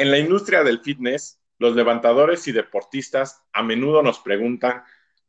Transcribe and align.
En 0.00 0.10
la 0.10 0.16
industria 0.16 0.64
del 0.64 0.80
fitness, 0.80 1.42
los 1.58 1.76
levantadores 1.76 2.48
y 2.48 2.52
deportistas 2.52 3.44
a 3.52 3.62
menudo 3.62 4.02
nos 4.02 4.18
preguntan 4.18 4.82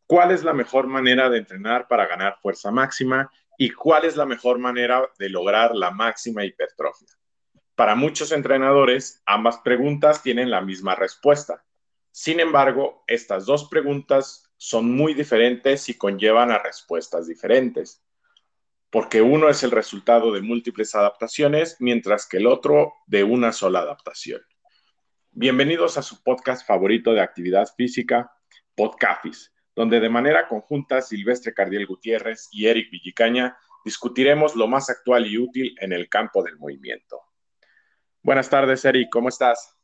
cuál 0.07 0.31
es 0.31 0.45
la 0.45 0.53
mejor 0.53 0.87
manera 0.87 1.29
de 1.29 1.39
entrenar 1.39 1.89
para 1.89 2.07
ganar 2.07 2.37
fuerza 2.41 2.71
máxima 2.71 3.29
y 3.57 3.71
cuál 3.71 4.05
es 4.05 4.15
la 4.15 4.25
mejor 4.25 4.59
manera 4.59 5.09
de 5.19 5.27
lograr 5.27 5.75
la 5.75 5.91
máxima 5.91 6.45
hipertrofia. 6.45 7.09
Para 7.75 7.95
muchos 7.95 8.31
entrenadores, 8.31 9.21
ambas 9.25 9.57
preguntas 9.57 10.23
tienen 10.23 10.49
la 10.49 10.61
misma 10.61 10.95
respuesta. 10.95 11.65
Sin 12.09 12.39
embargo, 12.39 13.03
estas 13.07 13.45
dos 13.45 13.67
preguntas 13.67 14.53
son 14.55 14.89
muy 14.89 15.13
diferentes 15.13 15.89
y 15.89 15.97
conllevan 15.97 16.49
a 16.49 16.59
respuestas 16.59 17.27
diferentes, 17.27 18.05
porque 18.89 19.21
uno 19.21 19.49
es 19.49 19.63
el 19.63 19.71
resultado 19.71 20.31
de 20.31 20.41
múltiples 20.41 20.95
adaptaciones, 20.95 21.75
mientras 21.81 22.25
que 22.25 22.37
el 22.37 22.47
otro 22.47 22.93
de 23.05 23.25
una 23.25 23.51
sola 23.51 23.79
adaptación. 23.79 24.41
Bienvenidos 25.33 25.97
a 25.97 26.01
su 26.01 26.21
podcast 26.21 26.67
favorito 26.67 27.13
de 27.13 27.21
actividad 27.21 27.65
física, 27.77 28.33
Podcafis, 28.75 29.53
donde 29.73 30.01
de 30.01 30.09
manera 30.09 30.45
conjunta 30.49 31.01
Silvestre 31.01 31.53
Cardiel 31.53 31.87
Gutiérrez 31.87 32.49
y 32.51 32.67
Eric 32.67 32.91
Villicaña 32.91 33.57
discutiremos 33.85 34.57
lo 34.57 34.67
más 34.67 34.89
actual 34.89 35.25
y 35.25 35.37
útil 35.37 35.73
en 35.79 35.93
el 35.93 36.09
campo 36.09 36.43
del 36.43 36.57
movimiento. 36.57 37.21
Buenas 38.21 38.49
tardes, 38.49 38.83
Eric, 38.83 39.07
¿cómo 39.09 39.29
estás? 39.29 39.79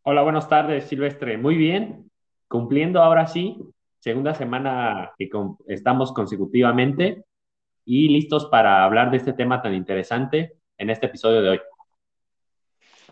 Hola, 0.00 0.22
buenas 0.22 0.48
tardes, 0.48 0.84
Silvestre. 0.86 1.36
Muy 1.36 1.56
bien, 1.56 2.10
cumpliendo 2.48 3.02
ahora 3.02 3.26
sí, 3.26 3.58
segunda 3.98 4.32
semana 4.32 5.12
que 5.18 5.28
estamos 5.68 6.14
consecutivamente 6.14 7.26
y 7.84 8.08
listos 8.08 8.46
para 8.46 8.84
hablar 8.84 9.10
de 9.10 9.18
este 9.18 9.34
tema 9.34 9.60
tan 9.60 9.74
interesante 9.74 10.56
en 10.78 10.88
este 10.88 11.06
episodio 11.06 11.42
de 11.42 11.50
hoy. 11.50 11.60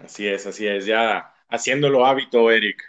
Así 0.02 0.26
es, 0.26 0.46
así 0.46 0.66
es, 0.66 0.86
ya 0.86 1.33
haciéndolo 1.48 2.06
hábito, 2.06 2.50
Eric. 2.50 2.82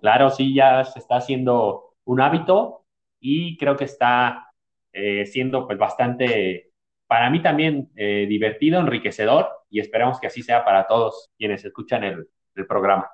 Claro, 0.00 0.30
sí, 0.30 0.54
ya 0.54 0.84
se 0.84 0.98
está 0.98 1.16
haciendo 1.16 1.94
un 2.04 2.20
hábito 2.20 2.84
y 3.20 3.56
creo 3.56 3.76
que 3.76 3.84
está 3.84 4.52
eh, 4.92 5.26
siendo 5.26 5.66
pues 5.66 5.78
bastante, 5.78 6.72
para 7.06 7.30
mí 7.30 7.42
también 7.42 7.90
eh, 7.96 8.26
divertido, 8.28 8.80
enriquecedor 8.80 9.48
y 9.70 9.80
esperamos 9.80 10.18
que 10.20 10.26
así 10.26 10.42
sea 10.42 10.64
para 10.64 10.86
todos 10.86 11.30
quienes 11.38 11.64
escuchan 11.64 12.04
el, 12.04 12.28
el 12.54 12.66
programa. 12.66 13.10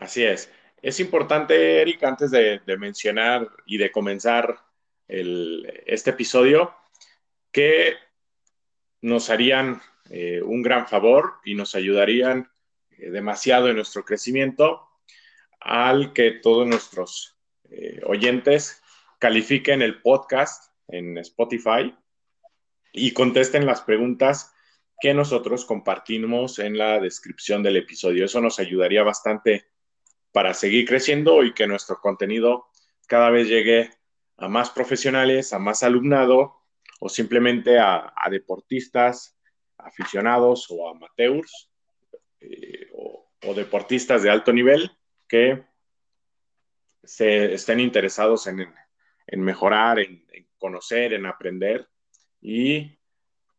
Así 0.00 0.24
es. 0.24 0.52
Es 0.82 0.98
importante, 0.98 1.82
Eric, 1.82 2.02
antes 2.04 2.30
de, 2.30 2.60
mencionar 2.78 3.46
y 3.66 3.76
de 3.76 3.90
comenzar 3.92 4.56
este 5.06 6.10
episodio, 6.10 6.72
que 7.52 7.94
nos 9.02 9.28
harían 9.28 9.80
eh, 10.08 10.40
un 10.42 10.62
gran 10.62 10.86
favor 10.86 11.34
y 11.44 11.54
nos 11.54 11.74
ayudarían 11.74 12.48
demasiado 13.10 13.68
en 13.68 13.76
nuestro 13.76 14.04
crecimiento 14.04 14.88
al 15.60 16.12
que 16.12 16.32
todos 16.32 16.66
nuestros 16.66 17.38
eh, 17.70 18.00
oyentes 18.04 18.82
califiquen 19.18 19.82
el 19.82 20.00
podcast 20.00 20.72
en 20.88 21.18
Spotify 21.18 21.94
y 22.92 23.12
contesten 23.12 23.66
las 23.66 23.82
preguntas 23.82 24.52
que 25.00 25.14
nosotros 25.14 25.64
compartimos 25.64 26.58
en 26.58 26.76
la 26.76 27.00
descripción 27.00 27.62
del 27.62 27.76
episodio. 27.76 28.24
Eso 28.24 28.40
nos 28.40 28.58
ayudaría 28.58 29.02
bastante 29.02 29.66
para 30.32 30.54
seguir 30.54 30.86
creciendo 30.86 31.42
y 31.42 31.54
que 31.54 31.66
nuestro 31.66 32.00
contenido 32.00 32.66
cada 33.06 33.30
vez 33.30 33.48
llegue 33.48 33.90
a 34.36 34.48
más 34.48 34.70
profesionales, 34.70 35.52
a 35.52 35.58
más 35.58 35.82
alumnado 35.82 36.60
o 37.00 37.08
simplemente 37.08 37.78
a, 37.78 38.12
deportistas, 38.30 39.36
aficionados 39.78 40.66
o 40.70 40.88
amateurs 40.88 41.70
eh, 42.40 42.89
o, 43.46 43.54
deportistas 43.54 44.22
de 44.22 44.30
alto 44.30 44.52
nivel 44.52 44.90
que 45.28 45.64
se 47.02 47.54
estén 47.54 47.80
interesados 47.80 48.46
en, 48.46 48.72
mejorar, 49.42 49.98
en, 49.98 50.24
en 50.32 50.46
conocer, 50.58 51.12
en 51.12 51.26
aprender 51.26 51.88
y 52.40 52.98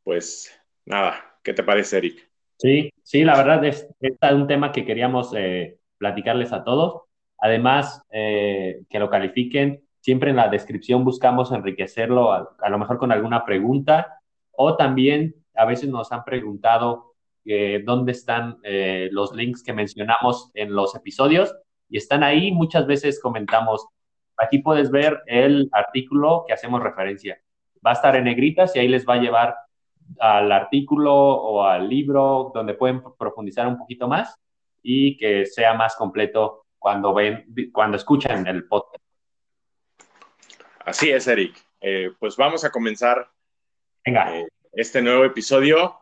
pues 0.03 0.51
nada, 0.85 1.31
¿Qué 1.43 1.53
te 1.53 1.63
parece, 1.63 1.97
Eric? 1.97 2.29
Sí, 2.57 2.93
sí, 3.03 3.23
la 3.23 3.35
verdad 3.35 3.63
es, 3.65 3.87
es 3.99 4.13
un 4.31 4.47
tema 4.47 4.71
que 4.71 4.85
queríamos 4.85 5.33
eh, 5.35 5.79
platicarles 5.97 6.53
a 6.53 6.63
todos. 6.63 7.03
Además, 7.39 8.03
eh, 8.11 8.83
que 8.89 8.99
lo 8.99 9.09
califiquen. 9.09 9.83
Siempre 9.99 10.29
en 10.29 10.35
la 10.35 10.49
descripción 10.49 11.03
buscamos 11.03 11.51
enriquecerlo, 11.51 12.31
a, 12.31 12.69
lo 12.69 12.77
mejor 12.77 12.97
con 12.97 13.11
alguna 13.11 13.45
pregunta, 13.45 14.19
o 14.51 14.75
también 14.75 15.35
a 15.55 15.65
veces 15.65 15.89
nos 15.89 16.11
han 16.11 16.23
preguntado 16.23 17.10
eh, 17.45 17.81
dónde 17.85 18.11
están 18.11 18.57
los 19.11 19.33
links 19.33 19.63
que 19.63 19.73
mencionamos 19.73 20.51
en 20.53 20.73
los 20.73 20.95
episodios 20.95 21.53
y 21.89 21.97
están 21.97 22.23
ahí. 22.23 22.51
Muchas 22.51 22.87
veces 22.87 23.19
comentamos, 23.21 23.85
aquí 24.37 24.59
puedes 24.59 24.91
ver 24.91 25.21
el 25.25 25.69
artículo 25.71 26.45
que 26.47 26.53
hacemos 26.53 26.81
referencia. 26.81 27.39
Va 27.85 27.91
a 27.91 27.93
estar 27.93 28.15
en 28.15 28.25
negritas 28.25 28.75
y 28.75 28.79
ahí 28.79 28.87
les 28.87 29.07
va 29.07 29.15
a 29.15 29.21
llevar 29.21 29.55
al 30.19 30.51
artículo 30.51 31.13
o 31.13 31.63
al 31.63 31.89
libro 31.89 32.51
donde 32.53 32.73
pueden 32.73 33.01
profundizar 33.17 33.67
un 33.67 33.77
poquito 33.77 34.07
más 34.07 34.35
y 34.83 35.17
que 35.17 35.45
sea 35.45 35.73
más 35.73 35.95
completo 35.95 36.65
cuando 36.77 37.13
ven, 37.13 37.45
cuando 37.71 37.97
escuchan 37.97 38.47
el 38.47 38.67
podcast. 38.67 39.03
Así 40.85 41.11
es, 41.11 41.27
Eric. 41.27 41.55
Eh, 41.79 42.11
pues 42.19 42.35
vamos 42.37 42.63
a 42.63 42.71
comenzar 42.71 43.27
Venga. 44.03 44.35
Eh, 44.35 44.47
este 44.73 45.01
nuevo 45.01 45.25
episodio. 45.25 46.00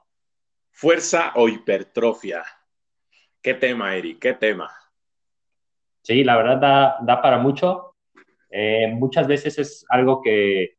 Fuerza 0.71 1.33
o 1.35 1.47
hipertrofia. 1.49 2.43
¿Qué 3.41 3.53
tema, 3.53 3.95
Eric? 3.95 4.19
¿Qué 4.19 4.33
tema? 4.33 4.69
Sí, 6.01 6.23
la 6.23 6.37
verdad 6.37 6.57
da, 6.57 6.97
da 7.01 7.21
para 7.21 7.37
mucho. 7.37 7.95
Eh, 8.49 8.87
muchas 8.87 9.27
veces 9.27 9.59
es 9.59 9.85
algo 9.89 10.21
que 10.21 10.77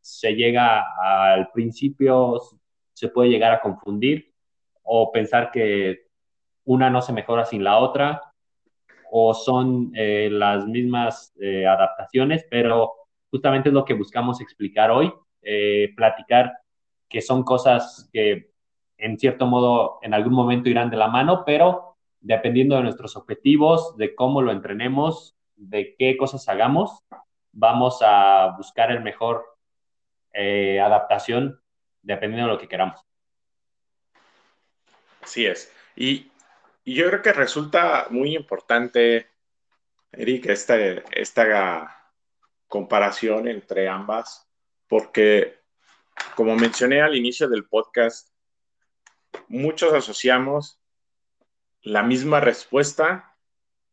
se 0.00 0.34
llega 0.34 0.84
al 1.00 1.50
principio 1.52 2.40
se 2.92 3.08
puede 3.08 3.30
llegar 3.30 3.52
a 3.52 3.60
confundir 3.60 4.34
o 4.82 5.12
pensar 5.12 5.50
que 5.52 6.08
una 6.64 6.90
no 6.90 7.00
se 7.00 7.12
mejora 7.12 7.44
sin 7.44 7.62
la 7.62 7.78
otra 7.78 8.20
o 9.10 9.34
son 9.34 9.92
eh, 9.94 10.28
las 10.30 10.66
mismas 10.66 11.32
eh, 11.40 11.66
adaptaciones, 11.66 12.44
pero 12.50 12.92
justamente 13.30 13.68
es 13.68 13.72
lo 13.72 13.84
que 13.84 13.94
buscamos 13.94 14.40
explicar 14.40 14.90
hoy, 14.90 15.12
platicar 15.96 16.52
que 17.08 17.20
son 17.20 17.42
cosas 17.42 18.08
que 18.12 18.51
en 19.02 19.18
cierto 19.18 19.46
modo 19.46 19.98
en 20.02 20.14
algún 20.14 20.32
momento 20.32 20.68
irán 20.68 20.88
de 20.88 20.96
la 20.96 21.08
mano, 21.08 21.44
pero 21.44 21.96
dependiendo 22.20 22.76
de 22.76 22.84
nuestros 22.84 23.16
objetivos, 23.16 23.96
de 23.96 24.14
cómo 24.14 24.42
lo 24.42 24.52
entrenemos, 24.52 25.36
de 25.56 25.96
qué 25.98 26.16
cosas 26.16 26.48
hagamos, 26.48 27.02
vamos 27.50 27.98
a 28.00 28.54
buscar 28.56 28.92
el 28.92 29.02
mejor 29.02 29.44
adaptación 30.32 31.60
dependiendo 32.00 32.46
de 32.46 32.54
lo 32.54 32.60
que 32.60 32.68
queramos. 32.68 33.04
Así 35.20 35.46
es. 35.46 35.72
Y, 35.96 36.28
yo 36.84 37.06
creo 37.06 37.22
que 37.22 37.32
resulta 37.32 38.06
muy 38.10 38.34
importante, 38.34 39.28
Eric, 40.10 40.46
esta, 40.46 40.76
esta 41.12 42.10
comparación 42.66 43.46
entre 43.46 43.88
ambas, 43.88 44.48
porque 44.88 45.60
como 46.34 46.56
mencioné 46.56 47.00
al 47.00 47.14
inicio 47.14 47.48
del 47.48 47.66
podcast, 47.66 48.32
muchos 49.48 49.92
asociamos 49.92 50.80
la 51.82 52.02
misma 52.02 52.40
respuesta 52.40 53.36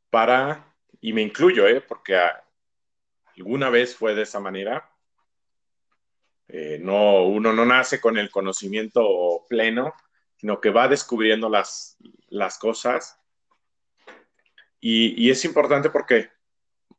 para, 0.10 0.74
y 1.02 1.14
me 1.14 1.22
incluyo, 1.22 1.68
¿eh? 1.68 1.82
porque 1.82 2.20
alguna 3.38 3.70
vez 3.70 3.96
fue 3.96 4.16
de 4.16 4.24
esa 4.24 4.40
manera, 4.40 4.90
eh, 6.48 6.80
no, 6.82 7.26
uno 7.26 7.54
no 7.54 7.64
nace 7.64 8.02
con 8.02 8.18
el 8.18 8.32
conocimiento 8.32 9.46
pleno, 9.48 9.94
sino 10.36 10.60
que 10.60 10.72
va 10.72 10.88
descubriendo 10.88 11.48
las, 11.48 11.98
las 12.30 12.58
cosas. 12.58 13.20
Y, 14.80 15.30
es 15.30 15.46
importante 15.46 15.90
porque 15.90 16.30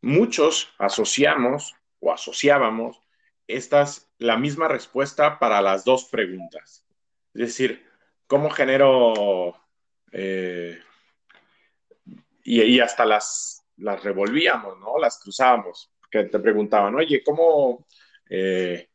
muchos 0.02 0.72
asociamos 0.78 1.74
o 1.98 2.12
asociábamos 2.12 3.00
estas, 3.48 4.12
la 4.18 4.36
misma 4.36 4.68
respuesta 4.68 5.38
para 5.38 5.60
las 5.62 5.84
dos 5.84 6.04
preguntas. 6.04 6.86
Es 7.34 7.40
decir, 7.40 7.89
¿cómo 8.30 8.48
genero... 8.48 9.56
Eh, 10.12 10.78
y, 12.44 12.78
hasta 12.78 13.04
las, 13.04 13.66
las 13.76 14.02
revolvíamos, 14.04 14.78
¿no? 14.78 14.98
Las 14.98 15.18
cruzábamos, 15.20 15.92
que 16.08 16.24
te 16.24 16.38
preguntaban, 16.38 16.94
oye, 16.94 17.22
¿cómo, 17.24 17.86
eh, 18.28 18.88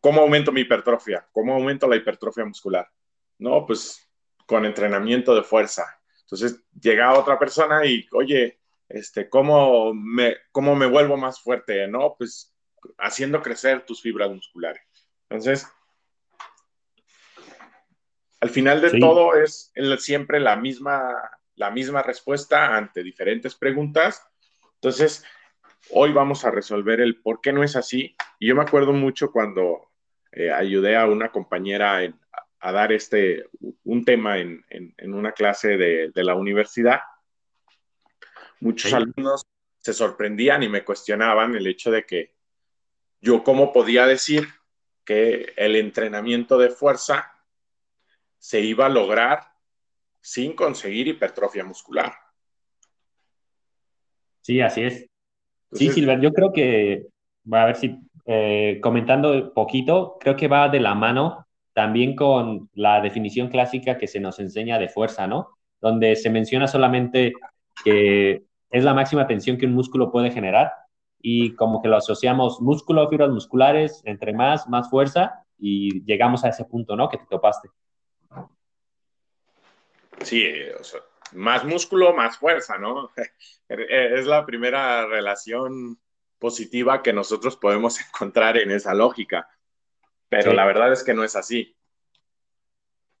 ¿Cómo 0.00 0.22
aumento 0.22 0.50
mi 0.50 0.62
hipertrofia? 0.62 1.28
¿Cómo 1.30 1.54
aumento 1.54 1.86
la 1.86 1.94
hipertrofia 1.94 2.44
muscular? 2.44 2.90
No, 3.38 3.64
pues 3.64 4.04
con 4.46 4.64
entrenamiento 4.64 5.34
de 5.36 5.44
fuerza. 5.44 5.84
Entonces 6.22 6.60
llega 6.80 7.16
otra 7.16 7.38
persona 7.38 7.86
y, 7.86 8.08
oye, 8.10 8.58
este, 8.88 9.28
¿cómo 9.28 9.94
me, 9.94 10.36
cómo 10.50 10.74
me 10.74 10.86
vuelvo 10.86 11.16
más 11.16 11.40
fuerte? 11.40 11.86
No, 11.86 12.16
pues 12.18 12.52
haciendo 12.98 13.40
crecer 13.40 13.86
tus 13.86 14.02
fibras 14.02 14.30
musculares. 14.30 14.82
Entonces, 15.30 15.68
Al 18.42 18.50
final 18.50 18.80
de 18.80 18.98
todo 18.98 19.36
es 19.36 19.72
siempre 19.98 20.40
la 20.40 20.56
misma, 20.56 21.14
la 21.54 21.70
misma 21.70 22.02
respuesta 22.02 22.76
ante 22.76 23.04
diferentes 23.04 23.54
preguntas. 23.54 24.20
Entonces, 24.74 25.24
hoy 25.90 26.12
vamos 26.12 26.44
a 26.44 26.50
resolver 26.50 27.00
el 27.00 27.22
por 27.22 27.40
qué 27.40 27.52
no 27.52 27.62
es 27.62 27.76
así. 27.76 28.16
Y 28.40 28.48
yo 28.48 28.56
me 28.56 28.62
acuerdo 28.62 28.92
mucho 28.92 29.30
cuando 29.30 29.92
eh, 30.32 30.50
ayudé 30.50 30.96
a 30.96 31.06
una 31.06 31.30
compañera 31.30 32.00
a 32.58 32.72
dar 32.72 32.90
este, 32.92 33.44
un 33.84 34.04
tema 34.04 34.38
en, 34.38 34.64
una 35.04 35.30
clase 35.30 35.76
de, 35.76 36.10
la 36.16 36.34
universidad. 36.34 36.98
Muchos 38.58 38.92
alumnos 38.92 39.46
se 39.78 39.92
sorprendían 39.92 40.64
y 40.64 40.68
me 40.68 40.82
cuestionaban 40.82 41.54
el 41.54 41.68
hecho 41.68 41.92
de 41.92 42.04
que 42.04 42.34
yo 43.20 43.44
cómo 43.44 43.72
podía 43.72 44.04
decir 44.04 44.48
que 45.04 45.52
el 45.56 45.76
entrenamiento 45.76 46.58
de 46.58 46.70
fuerza 46.70 47.31
se 48.42 48.60
iba 48.60 48.86
a 48.86 48.88
lograr 48.88 49.38
sin 50.20 50.54
conseguir 50.54 51.06
hipertrofia 51.06 51.64
muscular. 51.64 52.12
Sí, 54.40 54.60
así 54.60 54.82
es. 54.82 55.06
sí, 55.70 55.90
Silver, 55.90 56.20
yo 56.20 56.32
creo 56.32 56.52
que, 56.52 57.06
a 57.52 57.66
ver 57.66 57.76
si 57.76 58.00
eh, 58.26 58.80
comentando 58.82 59.54
poquito, 59.54 60.16
creo 60.18 60.34
que 60.34 60.48
va 60.48 60.68
de 60.68 60.80
la 60.80 60.96
mano 60.96 61.46
también 61.72 62.16
con 62.16 62.68
la 62.74 63.00
definición 63.00 63.48
clásica 63.48 63.96
que 63.96 64.08
se 64.08 64.18
nos 64.18 64.40
enseña 64.40 64.80
de 64.80 64.88
fuerza, 64.88 65.28
¿no? 65.28 65.50
Donde 65.80 66.16
se 66.16 66.28
menciona 66.28 66.66
solamente 66.66 67.32
que 67.84 68.42
es 68.70 68.82
la 68.82 68.92
máxima 68.92 69.28
tensión 69.28 69.56
que 69.56 69.66
un 69.66 69.74
músculo 69.74 70.10
puede 70.10 70.32
generar 70.32 70.72
y 71.20 71.54
como 71.54 71.80
que 71.80 71.88
lo 71.88 71.96
asociamos 71.96 72.60
músculo, 72.60 73.08
fibras 73.08 73.30
musculares, 73.30 74.02
entre 74.04 74.32
más, 74.32 74.68
más 74.68 74.90
fuerza 74.90 75.44
y 75.56 76.04
llegamos 76.06 76.44
a 76.44 76.48
ese 76.48 76.64
punto, 76.64 76.96
¿no? 76.96 77.08
Que 77.08 77.18
te 77.18 77.26
topaste. 77.30 77.68
Sí, 80.24 80.46
o 80.78 80.84
sea, 80.84 81.00
más 81.32 81.64
músculo, 81.64 82.12
más 82.14 82.38
fuerza, 82.38 82.78
¿no? 82.78 83.10
Es 83.68 84.26
la 84.26 84.44
primera 84.44 85.06
relación 85.06 85.98
positiva 86.38 87.02
que 87.02 87.12
nosotros 87.12 87.56
podemos 87.56 87.98
encontrar 88.08 88.58
en 88.58 88.70
esa 88.70 88.92
lógica, 88.92 89.48
pero 90.28 90.52
la 90.52 90.66
verdad 90.66 90.92
es 90.92 91.02
que 91.04 91.14
no 91.14 91.24
es 91.24 91.36
así. 91.36 91.74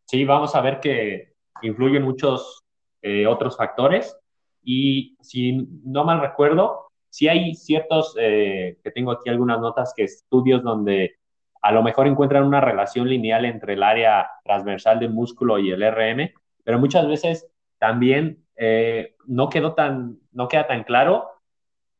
Sí, 0.06 0.24
vamos 0.24 0.54
a 0.54 0.60
ver 0.60 0.80
que 0.80 1.34
influyen 1.62 2.02
muchos 2.02 2.62
eh, 3.00 3.26
otros 3.26 3.56
factores 3.56 4.16
y 4.62 5.16
si 5.20 5.66
no 5.84 6.04
mal 6.04 6.20
recuerdo, 6.20 6.88
sí 7.08 7.28
hay 7.28 7.54
ciertos, 7.54 8.14
eh, 8.18 8.78
que 8.82 8.90
tengo 8.90 9.12
aquí 9.12 9.30
algunas 9.30 9.60
notas, 9.60 9.92
que 9.96 10.04
estudios 10.04 10.62
donde 10.62 11.16
a 11.62 11.72
lo 11.72 11.82
mejor 11.82 12.06
encuentran 12.06 12.44
una 12.44 12.60
relación 12.60 13.08
lineal 13.08 13.44
entre 13.44 13.74
el 13.74 13.82
área 13.82 14.28
transversal 14.44 14.98
del 14.98 15.10
músculo 15.10 15.58
y 15.58 15.70
el 15.70 15.82
RM, 15.82 16.32
pero 16.64 16.78
muchas 16.78 17.06
veces 17.06 17.48
también 17.78 18.44
eh, 18.56 19.16
no, 19.26 19.48
quedó 19.48 19.74
tan, 19.74 20.18
no 20.32 20.48
queda 20.48 20.66
tan 20.66 20.84
claro 20.84 21.30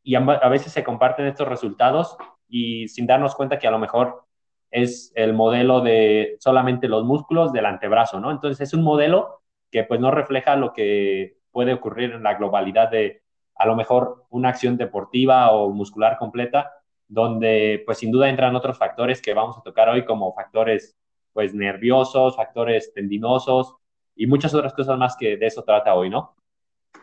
y 0.02 0.14
a 0.14 0.48
veces 0.48 0.72
se 0.72 0.84
comparten 0.84 1.26
estos 1.26 1.48
resultados 1.48 2.16
y 2.48 2.88
sin 2.88 3.06
darnos 3.06 3.34
cuenta 3.34 3.58
que 3.58 3.68
a 3.68 3.70
lo 3.70 3.78
mejor 3.78 4.24
es 4.70 5.12
el 5.14 5.32
modelo 5.32 5.80
de 5.80 6.36
solamente 6.40 6.88
los 6.88 7.04
músculos 7.04 7.52
del 7.52 7.66
antebrazo, 7.66 8.20
¿no? 8.20 8.30
Entonces 8.30 8.68
es 8.68 8.74
un 8.74 8.82
modelo 8.82 9.42
que 9.70 9.84
pues 9.84 10.00
no 10.00 10.10
refleja 10.10 10.56
lo 10.56 10.72
que 10.72 11.36
puede 11.50 11.72
ocurrir 11.72 12.12
en 12.12 12.22
la 12.22 12.34
globalidad 12.34 12.90
de 12.90 13.22
a 13.54 13.66
lo 13.66 13.76
mejor 13.76 14.24
una 14.30 14.48
acción 14.48 14.76
deportiva 14.76 15.50
o 15.52 15.70
muscular 15.70 16.16
completa, 16.18 16.72
donde 17.06 17.82
pues 17.84 17.98
sin 17.98 18.10
duda 18.10 18.28
entran 18.28 18.56
otros 18.56 18.78
factores 18.78 19.20
que 19.20 19.34
vamos 19.34 19.56
a 19.58 19.62
tocar 19.62 19.88
hoy 19.88 20.04
como 20.04 20.34
factores 20.34 20.96
pues 21.32 21.54
nerviosos, 21.54 22.36
factores 22.36 22.92
tendinosos 22.94 23.76
y 24.14 24.26
muchas 24.26 24.54
otras 24.54 24.74
cosas 24.74 24.98
más 24.98 25.16
que 25.16 25.36
de 25.36 25.46
eso 25.46 25.62
trata 25.62 25.94
hoy, 25.94 26.10
¿no? 26.10 26.36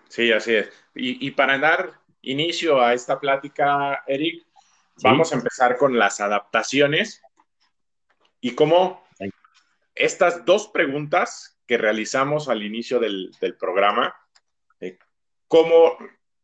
Sí, 0.09 0.31
así 0.31 0.55
es. 0.55 0.69
Y, 0.95 1.31
para 1.31 1.57
dar 1.57 1.91
inicio 2.21 2.81
a 2.81 2.93
esta 2.93 3.19
plática, 3.19 4.03
Eric, 4.07 4.45
vamos 5.03 5.31
a 5.31 5.35
empezar 5.35 5.77
con 5.77 5.97
las 5.97 6.19
adaptaciones 6.19 7.21
y 8.41 8.55
cómo 8.55 9.03
estas 9.95 10.45
dos 10.45 10.67
preguntas 10.67 11.59
que 11.67 11.77
realizamos 11.77 12.49
al 12.49 12.63
inicio 12.63 12.99
del, 12.99 13.31
programa, 13.59 14.15
eh, 14.79 14.97
cómo 15.47 15.97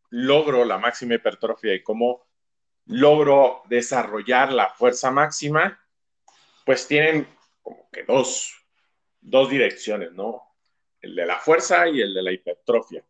logro 0.09 0.63
la 0.65 0.77
máxima 0.77 1.15
hipertrofia 1.15 1.73
y 1.73 1.81
cómo 1.81 2.27
logro 2.85 3.63
desarrollar 3.67 4.53
la 4.53 4.69
fuerza 4.69 5.09
máxima, 5.09 5.79
pues 6.65 6.87
tienen 6.87 7.27
como 7.63 7.89
que 7.91 8.03
dos, 8.03 8.53
dos 9.21 9.49
direcciones, 9.49 10.11
¿no? 10.11 10.44
El 11.05 11.13
de 11.13 11.25
la 11.27 11.37
fuerza 11.37 11.87
y 11.87 12.01
el 12.01 12.15
de 12.15 12.23
la 12.23 12.31
hipertrofia. 12.31 13.05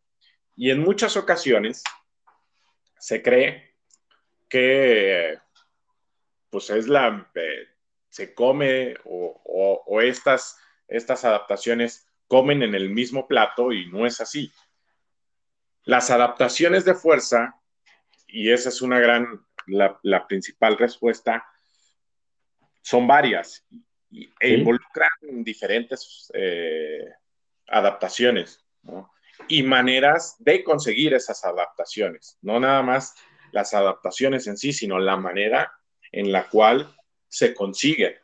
Y 0.58 0.70
en 0.70 0.82
muchas 0.82 1.16
ocasiones 1.16 1.82
se 3.00 3.22
cree 3.22 3.74
que 4.50 5.40
pues 6.50 6.70
es 6.72 6.90
la, 6.90 7.32
eh, 7.36 7.68
se 8.10 8.34
come 8.34 8.96
o, 9.06 9.84
o, 9.88 10.02
estas, 10.02 10.58
estas 10.90 11.24
adaptaciones 11.24 12.06
comen 12.28 12.64
en 12.64 12.76
el 12.76 12.90
mismo 12.90 13.30
plato 13.30 13.72
y 13.72 13.90
no 13.90 14.06
es 14.06 14.20
así. 14.20 14.52
Las 15.84 16.12
adaptaciones 16.12 16.84
de 16.84 16.96
fuerza, 16.96 17.62
y 18.28 18.52
esa 18.52 18.68
es 18.68 18.82
una 18.82 19.00
gran, 19.00 19.46
la, 19.68 20.28
principal 20.28 20.78
respuesta, 20.78 21.46
son 22.82 23.08
varias 23.08 23.66
e 24.40 24.54
involucran 24.54 25.10
diferentes 25.44 26.30
eh, 26.34 27.06
adaptaciones 27.68 28.66
y 29.48 29.64
maneras 29.64 30.36
de 30.40 30.64
conseguir 30.64 31.14
esas 31.14 31.44
adaptaciones. 31.44 32.38
No 32.42 32.60
nada 32.60 32.82
más 32.82 33.16
las 33.52 33.74
adaptaciones 33.74 34.48
en 34.48 34.58
sí, 34.58 34.74
sino 34.74 35.00
la 35.00 35.18
manera 35.18 35.72
en 36.12 36.32
la 36.32 36.48
cual 36.48 36.96
se 37.28 37.54
consiguen. 37.54 38.16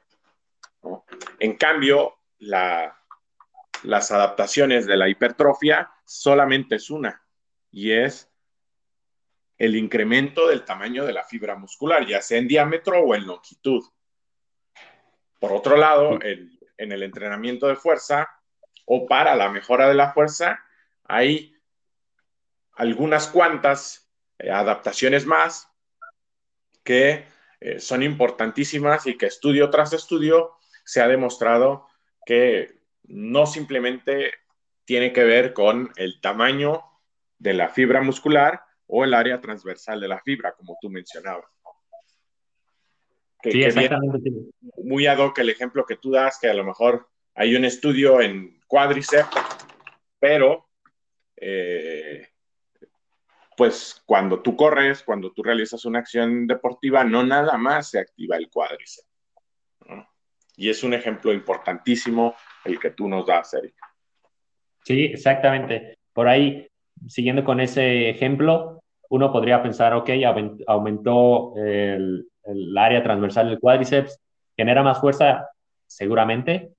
En 1.39 1.55
cambio, 1.57 2.15
las 2.39 4.11
adaptaciones 4.11 4.85
de 4.85 4.97
la 4.97 5.09
hipertrofia 5.09 5.91
solamente 6.05 6.75
es 6.75 6.89
una, 6.89 7.21
y 7.71 7.91
es 7.91 8.31
el 9.57 9.75
incremento 9.75 10.47
del 10.47 10.65
tamaño 10.65 11.05
de 11.05 11.13
la 11.13 11.23
fibra 11.23 11.55
muscular, 11.55 12.05
ya 12.07 12.21
sea 12.21 12.39
en 12.39 12.47
diámetro 12.47 12.99
o 12.99 13.13
en 13.13 13.27
longitud. 13.27 13.83
Por 15.39 15.53
otro 15.53 15.77
lado, 15.77 16.19
en, 16.21 16.59
el 16.77 17.03
entrenamiento 17.03 17.67
de 17.67 17.75
fuerza 17.75 18.27
o 18.93 19.07
para 19.07 19.37
la 19.37 19.47
mejora 19.47 19.87
de 19.87 19.93
la 19.93 20.11
fuerza, 20.11 20.61
hay 21.05 21.55
algunas 22.73 23.27
cuantas 23.27 24.11
eh, 24.37 24.51
adaptaciones 24.51 25.25
más 25.25 25.69
que 26.83 27.23
eh, 27.61 27.79
son 27.79 28.03
importantísimas 28.03 29.07
y 29.07 29.17
que 29.17 29.27
estudio 29.27 29.69
tras 29.69 29.93
estudio 29.93 30.57
se 30.83 30.99
ha 30.99 31.07
demostrado 31.07 31.87
que 32.25 32.81
no 33.03 33.45
simplemente 33.45 34.33
tiene 34.83 35.13
que 35.13 35.23
ver 35.23 35.53
con 35.53 35.93
el 35.95 36.19
tamaño 36.19 36.83
de 37.37 37.53
la 37.53 37.69
fibra 37.69 38.01
muscular 38.01 38.61
o 38.87 39.05
el 39.05 39.13
área 39.13 39.39
transversal 39.39 40.01
de 40.01 40.09
la 40.09 40.19
fibra, 40.19 40.51
como 40.51 40.77
tú 40.81 40.89
mencionabas. 40.89 41.45
sí, 43.41 43.63
exactamente. 43.63 44.31
muy 44.83 45.07
ad 45.07 45.19
hoc 45.19 45.39
el 45.39 45.49
ejemplo 45.49 45.85
que 45.85 45.95
tú 45.95 46.11
das, 46.11 46.37
que 46.41 46.49
a 46.49 46.53
lo 46.53 46.65
mejor 46.65 47.07
hay 47.35 47.55
un 47.55 47.63
estudio 47.63 48.19
en 48.19 48.60
cuádriceps, 48.71 49.35
pero 50.17 50.69
eh, 51.35 52.25
pues 53.57 54.01
cuando 54.05 54.41
tú 54.41 54.55
corres, 54.55 55.03
cuando 55.03 55.33
tú 55.33 55.43
realizas 55.43 55.83
una 55.83 55.99
acción 55.99 56.47
deportiva, 56.47 57.03
no 57.03 57.21
nada 57.21 57.57
más 57.57 57.89
se 57.89 57.99
activa 57.99 58.37
el 58.37 58.49
cuádriceps. 58.49 59.09
Y 60.55 60.69
es 60.69 60.83
un 60.83 60.93
ejemplo 60.93 61.33
importantísimo 61.33 62.33
el 62.63 62.79
que 62.79 62.91
tú 62.91 63.09
nos 63.09 63.25
das, 63.25 63.53
Eric. 63.55 63.75
Sí, 64.85 65.05
exactamente. 65.05 65.97
Por 66.13 66.29
ahí 66.29 66.65
siguiendo 67.07 67.43
con 67.43 67.59
ese 67.59 68.09
ejemplo, 68.09 68.81
uno 69.09 69.33
podría 69.33 69.61
pensar, 69.61 69.93
ok, 69.93 70.09
aumentó 70.67 71.53
el, 71.57 72.25
área 72.77 73.03
transversal 73.03 73.49
del 73.49 73.59
cuádriceps, 73.59 74.17
genera 74.55 74.81
más 74.81 75.01
fuerza, 75.01 75.49
seguramente 75.87 76.71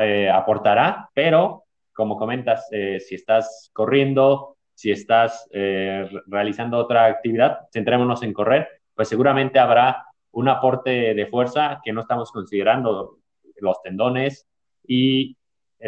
eh, 0.00 0.30
aportará, 0.30 1.10
pero 1.14 1.64
como 1.92 2.16
comentas, 2.16 2.68
eh, 2.72 2.98
si 3.00 3.14
estás 3.14 3.70
corriendo, 3.72 4.56
si 4.74 4.90
estás 4.90 5.48
eh, 5.52 6.08
realizando 6.26 6.78
otra 6.78 7.06
actividad, 7.06 7.60
centrémonos 7.72 8.22
en 8.22 8.32
correr, 8.32 8.68
pues 8.94 9.08
seguramente 9.08 9.58
habrá 9.58 10.06
un 10.32 10.48
aporte 10.48 11.14
de 11.14 11.26
fuerza 11.26 11.80
que 11.84 11.92
no 11.92 12.00
estamos 12.00 12.32
considerando, 12.32 13.18
los 13.60 13.80
tendones, 13.82 14.48
y 14.86 15.36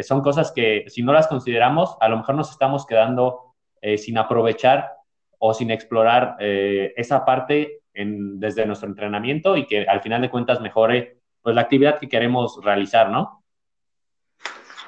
son 0.01 0.21
cosas 0.21 0.51
que 0.53 0.85
si 0.87 1.03
no 1.03 1.11
las 1.11 1.27
consideramos, 1.27 1.97
a 1.99 2.07
lo 2.07 2.17
mejor 2.17 2.35
nos 2.35 2.49
estamos 2.51 2.85
quedando 2.85 3.55
sin 3.97 4.17
aprovechar 4.17 4.91
o 5.37 5.53
sin 5.53 5.69
explorar 5.69 6.37
esa 6.39 7.25
parte 7.25 7.81
desde 7.93 8.65
nuestro 8.65 8.87
entrenamiento 8.87 9.57
y 9.57 9.65
que 9.65 9.85
al 9.85 10.01
final 10.01 10.21
de 10.21 10.29
cuentas 10.29 10.61
mejore 10.61 11.17
pues 11.41 11.55
la 11.55 11.61
actividad 11.61 11.99
que 11.99 12.09
queremos 12.09 12.59
realizar, 12.63 13.09
¿no? 13.09 13.43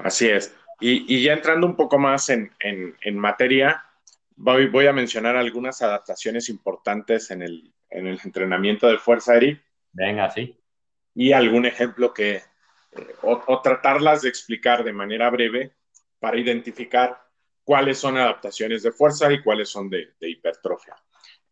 Así 0.03 0.29
es. 0.29 0.55
Y, 0.81 1.21
ya 1.21 1.33
entrando 1.33 1.67
un 1.67 1.75
poco 1.75 1.99
más 1.99 2.29
en, 2.29 2.53
materia, 3.15 3.83
voy, 4.35 4.67
voy, 4.67 4.87
a 4.87 4.93
mencionar 4.93 5.35
algunas 5.35 5.81
adaptaciones 5.81 6.47
importantes 6.47 7.31
en 7.31 7.41
el, 7.41 7.73
entrenamiento 7.89 8.87
de 8.87 8.97
fuerza, 8.97 9.35
Eric. 9.35 9.61
Venga, 9.91 10.29
sí. 10.29 10.57
Y 11.15 11.33
algún 11.33 11.65
ejemplo 11.65 12.13
que, 12.13 12.35
eh, 12.35 13.15
o, 13.23 13.61
tratarlas 13.61 14.21
de 14.21 14.29
explicar 14.29 14.83
de 14.85 14.93
manera 14.93 15.29
breve 15.29 15.75
para 16.19 16.37
identificar 16.37 17.21
cuáles 17.65 17.97
son 17.97 18.17
adaptaciones 18.17 18.83
de 18.83 18.93
fuerza 18.93 19.31
y 19.33 19.41
cuáles 19.41 19.67
son 19.67 19.89
de, 19.89 20.13
de 20.19 20.29
hipertrofia. 20.29 20.95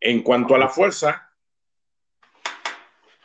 En 0.00 0.22
cuanto 0.22 0.54
a 0.54 0.58
la 0.58 0.68
fuerza, 0.68 1.30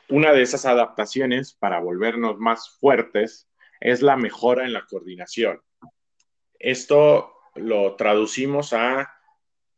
una 0.10 0.34
de 0.34 0.42
esas 0.42 0.66
adaptaciones 0.66 1.54
para 1.54 1.80
volvernos 1.80 2.38
más 2.40 2.78
fuertes 2.78 3.48
es 3.84 4.02
la 4.02 4.16
mejora 4.16 4.64
en 4.64 4.72
la 4.72 4.86
coordinación. 4.86 5.62
Esto 6.58 7.34
lo 7.56 7.98
traducimos 7.98 8.72
a 8.72 9.14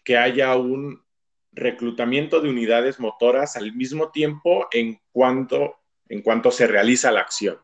que 0.04 0.16
haya 0.16 0.56
un 0.56 1.04
reclutamiento 1.52 2.40
de 2.40 2.50
unidades 2.50 3.00
motoras 3.00 3.56
al 3.56 3.74
mismo 3.74 4.12
tiempo 4.12 4.68
en 4.72 5.02
cuanto, 5.12 5.80
en 6.08 6.22
cuanto 6.22 6.52
se 6.52 6.68
realiza 6.68 7.12
la 7.12 7.22
acción. 7.22 7.60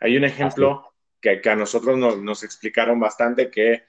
Hay 0.00 0.18
un 0.18 0.24
ejemplo 0.24 0.92
que, 1.18 1.40
a 1.42 1.56
nosotros 1.56 1.96
nos, 1.96 2.44
explicaron 2.44 3.00
bastante 3.00 3.50
que 3.50 3.84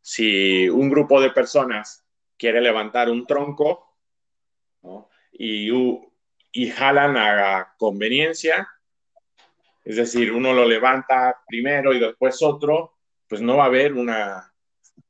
si 0.00 0.68
un 0.68 0.90
grupo 0.90 1.20
de 1.20 1.30
personas 1.30 2.04
quiere 2.36 2.60
levantar 2.60 3.08
un 3.08 3.24
tronco 3.24 3.86
y, 5.30 5.70
y 6.50 6.70
jalan 6.70 7.16
a 7.16 7.74
conveniencia, 7.78 8.68
es 9.84 9.96
decir, 9.96 10.32
uno 10.32 10.52
lo 10.52 10.64
levanta 10.64 11.42
primero 11.46 11.92
y 11.92 12.00
después 12.00 12.42
otro, 12.42 12.94
pues 13.28 13.42
no 13.42 13.58
va 13.58 13.64
a 13.64 13.66
haber 13.66 13.92
una, 13.92 14.54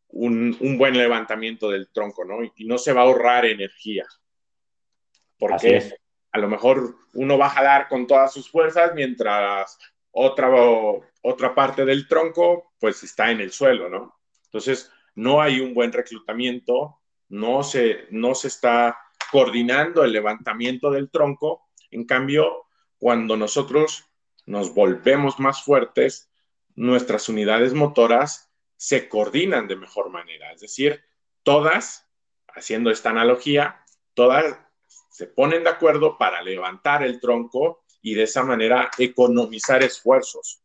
un, 0.09 0.77
buen 0.79 0.97
levantamiento 0.97 1.71
del 1.71 1.91
tronco, 1.93 2.25
¿no? 2.25 2.43
Y, 2.43 2.65
no 2.65 2.79
se 2.79 2.93
va 2.93 3.03
a 3.03 3.05
ahorrar 3.05 3.47
energía. 3.47 4.05
Porque 5.39 5.93
a 6.33 6.39
lo 6.39 6.49
mejor 6.49 6.97
uno 7.15 7.39
va 7.39 7.47
a 7.47 7.51
jalar 7.51 7.89
con 7.89 8.07
todas 8.07 8.33
sus 8.33 8.51
fuerzas 8.51 8.93
mientras 8.95 9.79
otra, 10.11 10.49
otra 11.23 11.55
parte 11.55 11.85
del 11.85 12.09
tronco 12.09 12.73
pues 12.79 13.03
está 13.03 13.31
en 13.31 13.41
el 13.41 13.53
suelo, 13.53 13.89
¿no? 13.89 14.21
Entonces, 14.47 14.91
no 15.15 15.41
hay 15.41 15.61
un 15.61 15.75
buen 15.75 15.93
reclutamiento, 15.93 17.01
no 17.29 17.63
se, 17.63 18.07
no 18.11 18.35
se 18.35 18.49
está 18.49 18.99
coordinando 19.31 20.05
el 20.05 20.13
levantamiento 20.13 20.91
del 20.91 21.11
tronco. 21.11 21.69
En 21.91 22.05
cambio, 22.05 22.67
cuando 22.99 23.37
nosotros 23.37 24.09
nos 24.47 24.75
volvemos 24.75 25.41
más 25.41 25.63
fuertes, 25.63 26.31
nuestras 26.75 27.29
unidades 27.29 27.73
motoras 27.73 28.51
se 28.77 29.09
coordinan 29.09 29.69
de 29.69 29.77
mejor 29.77 30.11
manera. 30.11 30.53
Es 30.53 30.61
decir, 30.61 31.03
todas, 31.43 32.09
haciendo 32.49 32.91
esta 32.91 33.11
analogía, 33.11 33.85
todas 34.15 34.59
se 35.11 35.27
ponen 35.27 35.65
de 35.65 35.71
acuerdo 35.71 36.19
para 36.19 36.43
levantar 36.43 37.03
el 37.03 37.21
tronco 37.21 37.85
y 38.03 38.15
de 38.15 38.25
esa 38.25 38.43
manera 38.43 38.91
economizar 38.99 39.83
esfuerzos. 39.83 40.61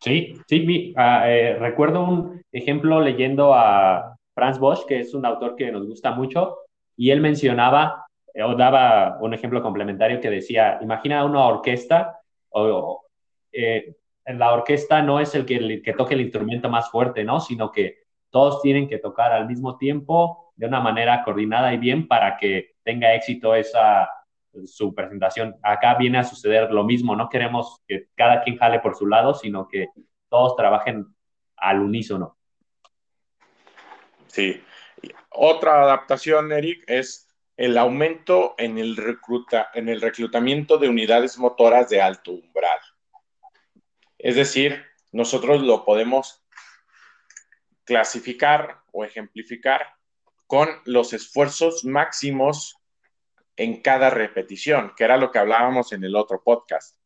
Sí, 0.00 0.34
sí, 0.46 0.94
ah, 0.96 1.28
eh, 1.28 1.56
recuerdo 1.58 2.04
un 2.04 2.42
ejemplo 2.52 3.00
leyendo 3.00 3.52
a 3.54 4.16
Franz 4.34 4.58
Bosch, 4.58 4.86
que 4.86 5.00
es 5.00 5.12
un 5.14 5.26
autor 5.26 5.56
que 5.56 5.72
nos 5.72 5.86
gusta 5.86 6.12
mucho, 6.12 6.58
y 6.96 7.10
él 7.10 7.20
mencionaba 7.20 8.06
eh, 8.38 8.42
o 8.44 8.54
daba 8.54 9.18
un 9.20 9.34
ejemplo 9.34 9.60
complementario 9.60 10.20
que 10.20 10.30
decía, 10.30 10.78
imagina 10.80 11.24
una 11.24 11.44
orquesta 11.44 12.20
o, 12.50 13.04
eh, 13.50 13.96
la 14.26 14.52
orquesta 14.52 15.02
no 15.02 15.18
es 15.18 15.34
el 15.34 15.44
que, 15.44 15.82
que 15.82 15.92
toque 15.92 16.14
el 16.14 16.20
instrumento 16.20 16.68
más 16.68 16.88
fuerte, 16.88 17.24
¿no? 17.24 17.40
Sino 17.40 17.72
que 17.72 18.04
todos 18.30 18.62
tienen 18.62 18.88
que 18.88 18.98
tocar 18.98 19.32
al 19.32 19.46
mismo 19.48 19.76
tiempo 19.76 20.52
de 20.54 20.66
una 20.66 20.80
manera 20.80 21.24
coordinada 21.24 21.72
y 21.74 21.78
bien 21.78 22.06
para 22.06 22.36
que 22.36 22.76
tenga 22.84 23.14
éxito 23.14 23.54
esa 23.56 24.08
su 24.66 24.94
presentación. 24.94 25.56
Acá 25.62 25.96
viene 25.96 26.18
a 26.18 26.24
suceder 26.24 26.70
lo 26.70 26.84
mismo, 26.84 27.16
no 27.16 27.28
queremos 27.28 27.82
que 27.88 28.08
cada 28.14 28.42
quien 28.42 28.56
jale 28.56 28.78
por 28.78 28.94
su 28.96 29.06
lado, 29.06 29.34
sino 29.34 29.66
que 29.66 29.88
todos 30.28 30.54
trabajen 30.54 31.06
al 31.56 31.80
unísono. 31.80 32.36
Sí. 34.28 34.62
Otra 35.30 35.82
adaptación, 35.82 36.52
Eric, 36.52 36.84
es 36.86 37.27
el 37.58 37.76
aumento 37.76 38.54
en 38.56 38.78
el, 38.78 38.96
recluta, 38.96 39.70
en 39.74 39.88
el 39.88 40.00
reclutamiento 40.00 40.78
de 40.78 40.88
unidades 40.88 41.36
motoras 41.38 41.88
de 41.88 42.00
alto 42.00 42.30
umbral. 42.30 42.78
Es 44.16 44.36
decir, 44.36 44.86
nosotros 45.10 45.60
lo 45.62 45.84
podemos 45.84 46.44
clasificar 47.82 48.82
o 48.92 49.04
ejemplificar 49.04 49.96
con 50.46 50.68
los 50.84 51.12
esfuerzos 51.12 51.84
máximos 51.84 52.76
en 53.56 53.82
cada 53.82 54.08
repetición, 54.08 54.92
que 54.96 55.02
era 55.02 55.16
lo 55.16 55.32
que 55.32 55.40
hablábamos 55.40 55.92
en 55.92 56.04
el 56.04 56.14
otro 56.14 56.40
podcast. 56.44 56.96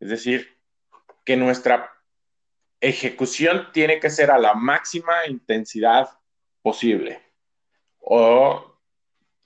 Es 0.00 0.10
decir, 0.10 0.58
que 1.24 1.36
nuestra 1.36 1.88
ejecución 2.80 3.68
tiene 3.72 4.00
que 4.00 4.10
ser 4.10 4.32
a 4.32 4.38
la 4.38 4.54
máxima 4.54 5.24
intensidad 5.28 6.10
posible 6.62 7.22
o 8.00 8.69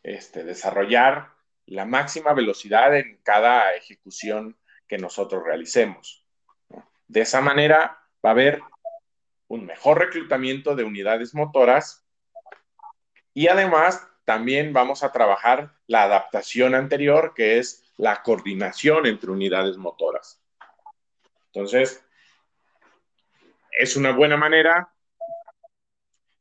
este, 0.05 0.45
desarrollar 0.45 1.33
la 1.67 1.85
máxima 1.87 2.33
velocidad 2.35 2.97
en 2.97 3.19
cada 3.25 3.75
ejecución 3.75 4.57
que 4.87 4.99
nosotros 4.99 5.43
realicemos. 5.45 6.25
De 7.09 7.23
esa 7.23 7.41
manera 7.41 8.07
va 8.25 8.31
a 8.31 8.33
haber 8.33 8.61
un 9.49 9.67
mejor 9.67 9.99
reclutamiento 9.99 10.77
de 10.77 10.85
unidades 10.85 11.35
motoras 11.35 12.05
y 13.33 13.49
además 13.49 14.07
también 14.25 14.73
vamos 14.73 15.03
a 15.03 15.13
trabajar 15.13 15.75
la 15.87 16.05
adaptación 16.05 16.75
anterior, 16.75 17.33
que 17.35 17.59
es 17.59 17.83
la 17.97 18.23
coordinación 18.23 19.07
entre 19.07 19.31
unidades 19.31 19.77
motoras. 19.77 20.41
Entonces, 21.47 22.05
es 23.71 23.97
una 23.97 24.13
buena 24.13 24.37
manera 24.37 24.93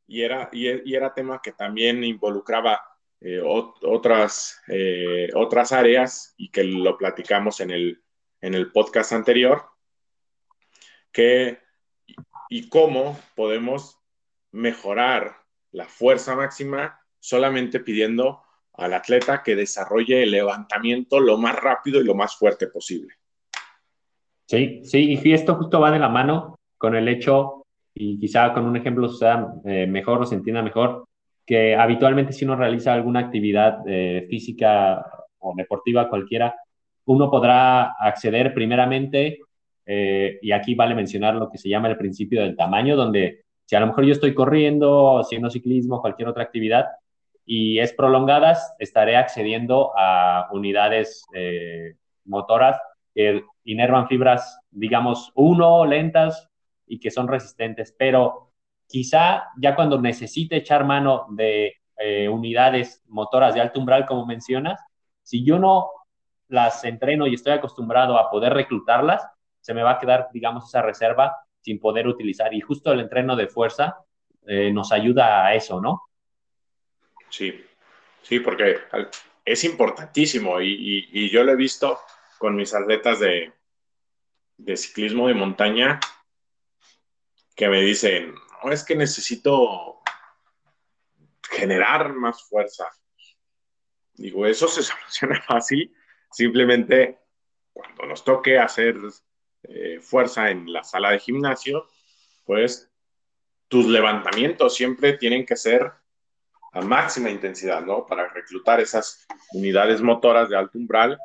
y 0.06 0.22
era, 0.22 0.48
y, 0.52 0.94
era 0.94 1.14
tema 1.14 1.40
que 1.42 1.52
también 1.52 2.04
involucraba 2.04 2.93
eh, 3.26 3.40
otras, 3.42 4.60
eh, 4.68 5.30
otras 5.34 5.72
áreas 5.72 6.34
y 6.36 6.50
que 6.50 6.62
lo 6.62 6.98
platicamos 6.98 7.60
en 7.60 7.70
el, 7.70 8.02
en 8.42 8.54
el 8.54 8.70
podcast 8.70 9.12
anterior, 9.14 9.62
qué 11.10 11.58
y 12.50 12.68
cómo 12.68 13.18
podemos 13.34 13.98
mejorar 14.52 15.38
la 15.72 15.86
fuerza 15.86 16.36
máxima 16.36 17.00
solamente 17.18 17.80
pidiendo 17.80 18.42
al 18.74 18.92
atleta 18.92 19.42
que 19.42 19.56
desarrolle 19.56 20.24
el 20.24 20.30
levantamiento 20.30 21.18
lo 21.18 21.38
más 21.38 21.56
rápido 21.56 22.02
y 22.02 22.04
lo 22.04 22.14
más 22.14 22.36
fuerte 22.36 22.66
posible. 22.66 23.14
Sí, 24.46 24.82
sí, 24.84 25.18
y 25.22 25.32
esto 25.32 25.54
justo 25.54 25.80
va 25.80 25.90
de 25.90 25.98
la 25.98 26.10
mano 26.10 26.58
con 26.76 26.94
el 26.94 27.08
hecho, 27.08 27.64
y 27.94 28.18
quizá 28.18 28.52
con 28.52 28.66
un 28.66 28.76
ejemplo 28.76 29.08
sea 29.08 29.46
eh, 29.64 29.86
mejor 29.86 30.20
o 30.20 30.26
se 30.26 30.34
entienda 30.34 30.60
mejor, 30.60 31.06
que 31.46 31.76
habitualmente 31.76 32.32
si 32.32 32.44
uno 32.44 32.56
realiza 32.56 32.92
alguna 32.92 33.20
actividad 33.20 33.78
eh, 33.86 34.26
física 34.28 35.04
o 35.38 35.54
deportiva 35.56 36.08
cualquiera, 36.08 36.54
uno 37.06 37.30
podrá 37.30 37.92
acceder 37.98 38.54
primeramente 38.54 39.40
eh, 39.86 40.38
y 40.40 40.52
aquí 40.52 40.74
vale 40.74 40.94
mencionar 40.94 41.34
lo 41.34 41.50
que 41.50 41.58
se 41.58 41.68
llama 41.68 41.88
el 41.88 41.96
principio 41.96 42.40
del 42.40 42.56
tamaño, 42.56 42.96
donde 42.96 43.44
si 43.66 43.76
a 43.76 43.80
lo 43.80 43.86
mejor 43.86 44.04
yo 44.04 44.12
estoy 44.12 44.34
corriendo, 44.34 45.18
haciendo 45.18 45.50
ciclismo, 45.50 46.00
cualquier 46.00 46.28
otra 46.28 46.42
actividad, 46.42 46.86
y 47.46 47.78
es 47.78 47.92
prolongadas, 47.92 48.74
estaré 48.78 49.16
accediendo 49.16 49.92
a 49.96 50.48
unidades 50.52 51.26
eh, 51.34 51.96
motoras 52.24 52.80
que 53.14 53.44
inervan 53.64 54.08
fibras, 54.08 54.60
digamos, 54.70 55.30
uno, 55.34 55.84
lentas 55.84 56.48
y 56.86 56.98
que 56.98 57.10
son 57.10 57.28
resistentes, 57.28 57.94
pero 57.96 58.53
quizá 58.88 59.48
ya 59.56 59.74
cuando 59.74 60.00
necesite 60.00 60.56
echar 60.56 60.84
mano 60.84 61.26
de 61.30 61.76
eh, 61.96 62.28
unidades 62.28 63.02
motoras 63.06 63.54
de 63.54 63.60
alto 63.60 63.80
umbral, 63.80 64.06
como 64.06 64.26
mencionas, 64.26 64.80
si 65.22 65.44
yo 65.44 65.58
no 65.58 65.90
las 66.48 66.84
entreno 66.84 67.26
y 67.26 67.34
estoy 67.34 67.52
acostumbrado 67.52 68.18
a 68.18 68.30
poder 68.30 68.52
reclutarlas, 68.52 69.26
se 69.60 69.74
me 69.74 69.82
va 69.82 69.92
a 69.92 69.98
quedar, 69.98 70.28
digamos, 70.32 70.68
esa 70.68 70.82
reserva 70.82 71.36
sin 71.60 71.80
poder 71.80 72.06
utilizar. 72.06 72.52
Y 72.52 72.60
justo 72.60 72.92
el 72.92 73.00
entreno 73.00 73.34
de 73.36 73.48
fuerza 73.48 73.96
eh, 74.46 74.70
nos 74.70 74.92
ayuda 74.92 75.46
a 75.46 75.54
eso, 75.54 75.80
¿no? 75.80 76.02
Sí, 77.30 77.64
sí, 78.22 78.40
porque 78.40 78.80
es 79.44 79.64
importantísimo 79.64 80.60
y, 80.60 81.30
yo 81.30 81.42
lo 81.42 81.52
he 81.52 81.56
visto 81.56 81.98
con 82.38 82.54
mis 82.54 82.74
atletas 82.74 83.20
de, 83.20 83.52
de 84.58 84.76
ciclismo 84.76 85.28
de 85.28 85.34
montaña 85.34 85.98
que 87.56 87.68
me 87.68 87.80
dicen, 87.80 88.34
es 88.72 88.84
que 88.84 88.96
necesito 88.96 90.00
generar 91.50 92.12
más 92.12 92.42
fuerza. 92.42 92.88
Digo, 94.14 94.46
eso 94.46 94.68
se 94.68 94.82
soluciona 94.82 95.42
fácil, 95.42 95.94
simplemente 96.30 97.18
cuando 97.72 98.06
nos 98.06 98.24
toque 98.24 98.58
hacer 98.58 98.96
eh, 99.64 100.00
fuerza 100.00 100.50
en 100.50 100.72
la 100.72 100.84
sala 100.84 101.10
de 101.10 101.18
gimnasio, 101.18 101.88
pues 102.44 102.90
tus 103.68 103.86
levantamientos 103.86 104.74
siempre 104.74 105.14
tienen 105.14 105.44
que 105.44 105.56
ser 105.56 105.92
a 106.72 106.80
máxima 106.80 107.30
intensidad, 107.30 107.82
¿no? 107.82 108.04
Para 108.06 108.28
reclutar 108.28 108.80
esas 108.80 109.26
unidades 109.52 110.00
motoras 110.00 110.48
de 110.48 110.56
alto 110.56 110.78
umbral 110.78 111.18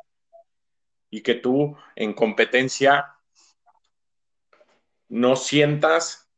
y 1.10 1.22
que 1.22 1.34
tú 1.34 1.76
en 1.96 2.14
competencia 2.14 3.16
no 5.08 5.34
sientas, 5.34 6.29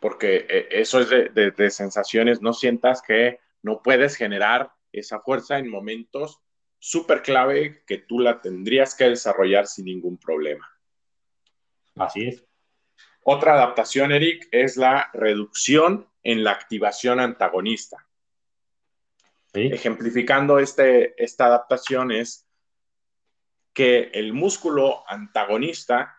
porque 0.00 0.46
eh, 0.48 0.68
eso 0.70 1.00
es 1.00 1.08
de, 1.10 1.70
sensaciones, 1.70 2.42
no 2.42 2.52
sientas 2.52 3.02
que 3.02 3.40
no 3.62 3.82
puedes 3.82 4.16
generar 4.16 4.72
esa 4.92 5.20
fuerza 5.20 5.58
en 5.58 5.68
momentos 5.68 6.40
súper 6.78 7.22
clave 7.22 7.82
que 7.86 7.98
tú 7.98 8.20
la 8.20 8.40
tendrías 8.40 8.94
que 8.94 9.08
desarrollar 9.08 9.66
sin 9.66 9.86
ningún 9.86 10.18
problema. 10.18 10.70
Así 11.96 12.28
es. 12.28 12.44
Otra 13.22 13.54
adaptación, 13.54 14.12
Eric, 14.12 14.46
es 14.52 14.76
la 14.76 15.10
reducción 15.12 16.08
en 16.22 16.44
la 16.44 16.52
activación 16.52 17.18
antagonista. 17.18 18.06
Ejemplificando 19.52 20.58
este, 20.58 21.20
esta 21.22 21.46
adaptación 21.46 22.12
es 22.12 22.46
que 23.72 24.10
el 24.12 24.32
músculo 24.32 25.02
antagonista 25.08 26.16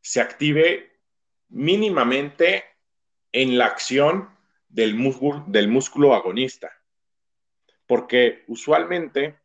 se 0.00 0.20
active 0.20 1.00
mínimamente 1.48 2.64
en 3.32 3.58
la 3.58 3.66
acción 3.66 4.30
del 4.68 4.94
músculo, 4.94 6.14
agonista. 6.14 6.70
Porque 7.86 8.44
usualmente 8.46 9.40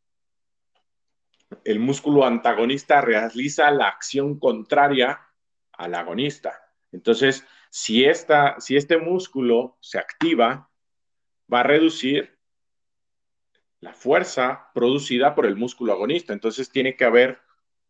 el 1.64 1.80
músculo 1.80 2.26
antagonista 2.26 3.02
realiza 3.02 3.72
la 3.72 3.88
acción 3.88 4.40
contraria 4.40 5.20
al 5.74 5.96
agonista. 5.96 6.62
Entonces, 6.92 7.46
si, 7.70 8.06
esta, 8.06 8.60
si 8.60 8.78
este 8.78 8.98
músculo 8.98 9.78
se 9.82 9.98
activa, 9.98 10.70
va 11.52 11.60
a 11.60 11.64
reducir 11.64 12.38
la 13.80 13.94
fuerza 13.94 14.70
producida 14.74 15.36
por 15.36 15.46
el 15.46 15.56
músculo 15.56 15.94
agonista. 15.94 16.34
Entonces, 16.34 16.70
tiene 16.70 16.96
que 16.96 17.06
haber 17.06 17.40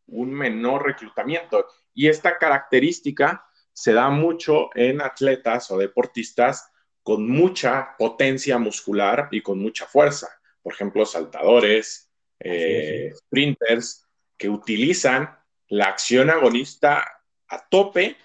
un 0.07 0.31
menor 0.31 0.85
reclutamiento. 0.85 1.65
Y 1.93 2.07
esta 2.07 2.37
característica 2.37 3.45
se 3.75 3.91
da 3.91 4.09
mucho 4.09 4.69
en 4.73 5.01
atletas 5.01 5.69
o 5.69 5.77
deportistas 5.77 6.71
con 7.03 7.29
mucha 7.29 7.95
potencia 7.97 8.57
muscular 8.57 9.27
y 9.31 9.41
con 9.41 9.59
mucha 9.59 9.85
fuerza. 9.85 10.29
Por 10.63 10.73
ejemplo, 10.73 11.05
saltadores, 11.05 12.09
eh, 12.39 13.11
sprinters, 13.13 14.07
que 14.37 14.49
utilizan 14.49 15.37
la 15.67 15.87
acción 15.87 16.29
agonista 16.29 17.05
a 17.49 17.67
tope, 17.67 18.15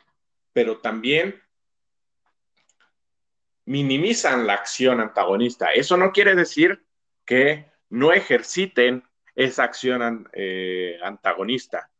pero 0.52 0.78
también 0.78 1.42
minimizan 3.64 4.46
la 4.46 4.54
acción 4.54 5.00
antagonista. 5.00 5.72
Eso 5.72 5.96
no 5.96 6.12
quiere 6.12 6.36
decir 6.36 6.86
que 7.24 7.66
no 7.88 8.12
ejerciten 8.12 9.02
esa 9.34 9.64
acción 9.64 10.28
eh, 10.32 10.96
antagonista. 11.02 11.90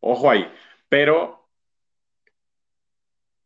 Ojo 0.00 0.30
ahí, 0.30 0.52
pero 0.92 1.48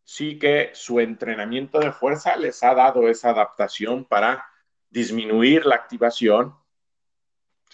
sí 0.03 0.37
que 0.37 0.71
su 0.75 0.99
entrenamiento 0.99 1.79
de 1.79 1.93
fuerza 1.93 2.35
les 2.35 2.65
ha 2.65 2.75
dado 2.75 3.09
esa 3.09 3.31
adaptación 3.31 4.05
para 4.05 4.45
disminuir 4.91 5.65
la 5.65 5.77
activación 5.77 6.57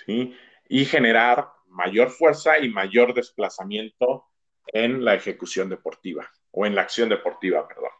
y 0.06 0.84
generar 0.84 1.48
mayor 1.68 2.10
fuerza 2.10 2.58
y 2.58 2.68
mayor 2.68 3.14
desplazamiento 3.14 4.26
en 4.66 5.06
la 5.06 5.14
ejecución 5.14 5.70
deportiva 5.70 6.30
o 6.50 6.66
en 6.66 6.74
la 6.74 6.82
acción 6.82 7.08
deportiva, 7.08 7.66
perdón. 7.66 7.92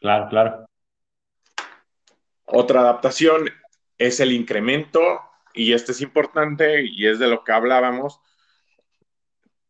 Claro, 0.00 0.28
claro. 0.28 0.66
Otra 2.44 2.80
adaptación 2.80 3.48
es 3.96 4.20
el 4.20 4.32
incremento, 4.32 5.22
y 5.54 5.72
este 5.72 5.92
es 5.92 6.02
importante 6.02 6.82
y 6.84 7.06
es 7.06 7.18
de 7.18 7.28
lo 7.28 7.44
que 7.44 7.52
hablábamos. 7.52 8.20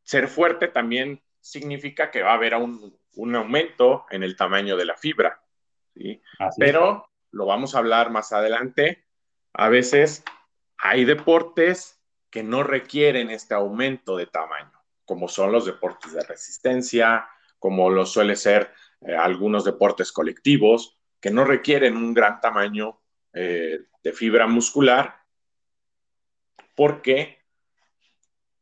Ser 0.03 0.27
fuerte 0.27 0.67
también 0.67 1.23
significa 1.41 2.11
que 2.11 2.23
va 2.23 2.33
a 2.33 2.35
haber 2.35 2.55
un, 2.55 2.99
aumento 3.35 4.07
en 4.11 4.23
el 4.23 4.37
tamaño 4.37 4.77
de 4.77 4.85
la 4.85 4.97
fibra, 4.97 5.43
¿sí? 5.95 6.23
Pero 6.57 7.11
lo 7.33 7.47
vamos 7.47 7.75
a 7.75 7.79
hablar 7.79 8.11
más 8.11 8.33
adelante. 8.33 9.05
A 9.53 9.69
veces 9.69 10.25
hay 10.79 11.05
deportes 11.05 12.01
que 12.31 12.43
no 12.43 12.63
requieren 12.63 13.31
este 13.31 13.55
aumento 13.55 14.17
de 14.17 14.27
tamaño, 14.27 14.73
como 15.05 15.29
son 15.29 15.53
los 15.53 15.67
deportes 15.67 16.13
de 16.13 16.23
resistencia, 16.23 17.29
como 17.59 17.91
lo 17.91 18.07
suele 18.07 18.37
ser 18.37 18.73
eh, 19.01 19.17
algunos 19.17 19.65
deportes 19.65 20.13
colectivos, 20.13 20.99
que 21.21 21.31
no 21.31 21.45
requieren 21.45 21.97
un 21.97 22.15
gran 22.15 22.41
tamaño 22.41 23.01
eh, 23.33 23.81
de 24.03 24.13
fibra 24.13 24.47
muscular, 24.47 25.17
porque 26.75 27.38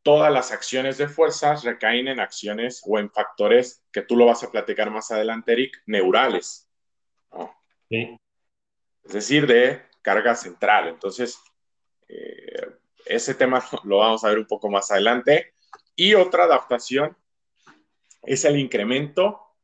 todas 0.06 0.32
las 0.32 0.52
acciones 0.52 0.98
de 0.98 1.08
fuerzas 1.08 1.64
recaen 1.64 2.06
en 2.06 2.20
acciones 2.20 2.80
o 2.86 2.96
en 3.00 3.10
factores 3.10 3.82
que 3.90 4.02
tú 4.02 4.14
lo 4.14 4.26
vas 4.26 4.40
a 4.44 4.52
platicar 4.52 4.88
más 4.88 5.10
adelante, 5.10 5.52
Eric, 5.52 5.82
neurales. 5.86 6.70
Es 7.90 9.12
decir, 9.12 9.48
de 9.48 9.82
carga 10.02 10.36
central. 10.36 10.86
Entonces, 10.86 11.42
eh, 12.06 12.76
ese 13.04 13.34
tema 13.34 13.60
lo 13.82 13.98
vamos 13.98 14.22
a 14.22 14.28
ver 14.28 14.38
un 14.38 14.46
poco 14.46 14.70
más 14.70 14.92
adelante. 14.92 15.54
Y 15.96 16.14
otra 16.14 16.44
adaptación 16.44 17.16
es 18.22 18.44
el 18.44 18.60
incremento 18.60 19.56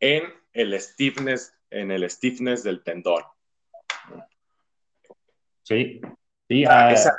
en 0.00 0.24
el 0.52 0.80
stiffness, 0.80 1.54
en 1.70 1.92
el 1.92 2.10
stiffness 2.10 2.64
del 2.64 2.82
tendón. 2.82 3.22
Sí, 5.62 6.00
sí. 6.48 6.66
Uh... 6.66 6.90
Esa 6.90 7.14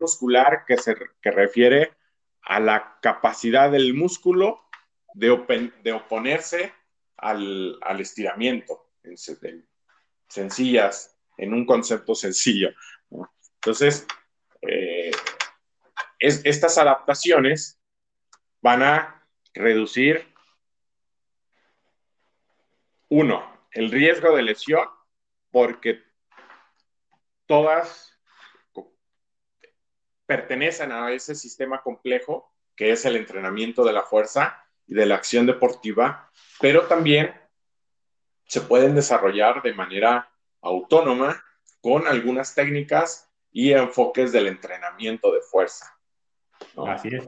muscular 0.00 0.64
que 0.66 0.76
se 0.78 0.96
que 1.20 1.30
refiere 1.30 1.96
a 2.42 2.60
la 2.60 2.98
capacidad 3.00 3.70
del 3.70 3.94
músculo 3.94 4.60
de, 5.14 5.72
de 5.82 5.92
oponerse 5.92 6.72
al, 7.16 7.78
al 7.82 8.00
estiramiento, 8.00 8.90
en, 9.02 9.16
sencillas, 10.28 11.16
en 11.36 11.52
un 11.52 11.66
concepto 11.66 12.14
sencillo. 12.14 12.70
Entonces, 13.56 14.06
eh, 14.62 15.10
estas 16.18 16.78
adaptaciones 16.78 17.80
van 18.60 18.82
a 18.82 19.28
reducir, 19.54 20.26
uno, 23.08 23.66
el 23.70 23.90
riesgo 23.90 24.36
de 24.36 24.42
lesión, 24.42 24.86
porque 25.50 26.02
todas 27.46 28.17
pertenecen 30.28 30.92
a 30.92 31.10
ese 31.10 31.34
sistema 31.34 31.80
complejo 31.82 32.52
que 32.76 32.92
es 32.92 33.06
el 33.06 33.16
entrenamiento 33.16 33.82
de 33.82 33.94
la 33.94 34.02
fuerza 34.02 34.62
y 34.86 34.94
de 34.94 35.06
la 35.06 35.14
acción 35.14 35.46
deportiva, 35.46 36.30
pero 36.60 36.86
también 36.86 37.34
se 38.44 38.60
pueden 38.60 38.94
desarrollar 38.94 39.62
de 39.62 39.72
manera 39.72 40.30
autónoma 40.60 41.42
con 41.80 42.06
algunas 42.06 42.54
técnicas 42.54 43.32
y 43.50 43.72
enfoques 43.72 44.30
del 44.30 44.48
entrenamiento 44.48 45.32
de 45.32 45.40
fuerza. 45.40 45.98
Así 46.86 47.08
es. 47.08 47.26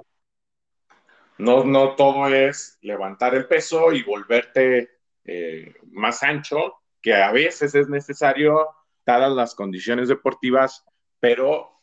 No, 1.39 1.65
no 1.65 1.97
todo 1.97 2.29
es 2.29 2.79
levantar 2.83 3.35
el 3.35 3.49
peso 3.49 3.93
y 3.93 4.03
volverte 4.03 4.91
eh, 5.25 5.75
más 5.91 6.23
ancho, 6.23 6.75
que 7.01 7.15
a 7.15 7.33
veces 7.33 7.75
es 7.75 7.89
necesario 7.89 8.69
dadas 9.07 9.33
las 9.33 9.55
condiciones 9.55 10.09
deportivas, 10.09 10.85
pero 11.19 11.80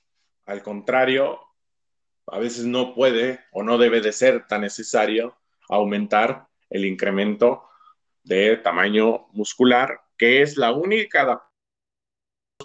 al 0.47 0.63
contrario, 0.63 1.39
a 2.25 2.39
veces 2.39 2.65
no 2.65 2.93
puede 2.95 3.41
o 3.51 3.63
no 3.63 3.77
debe 3.77 4.01
de 4.01 4.11
ser 4.11 4.47
tan 4.47 4.61
necesario 4.61 5.37
aumentar 5.69 6.47
el 6.69 6.85
incremento 6.85 7.63
de 8.23 8.57
tamaño 8.57 9.27
muscular, 9.31 10.01
que 10.17 10.41
es 10.41 10.57
la 10.57 10.71
única 10.71 11.47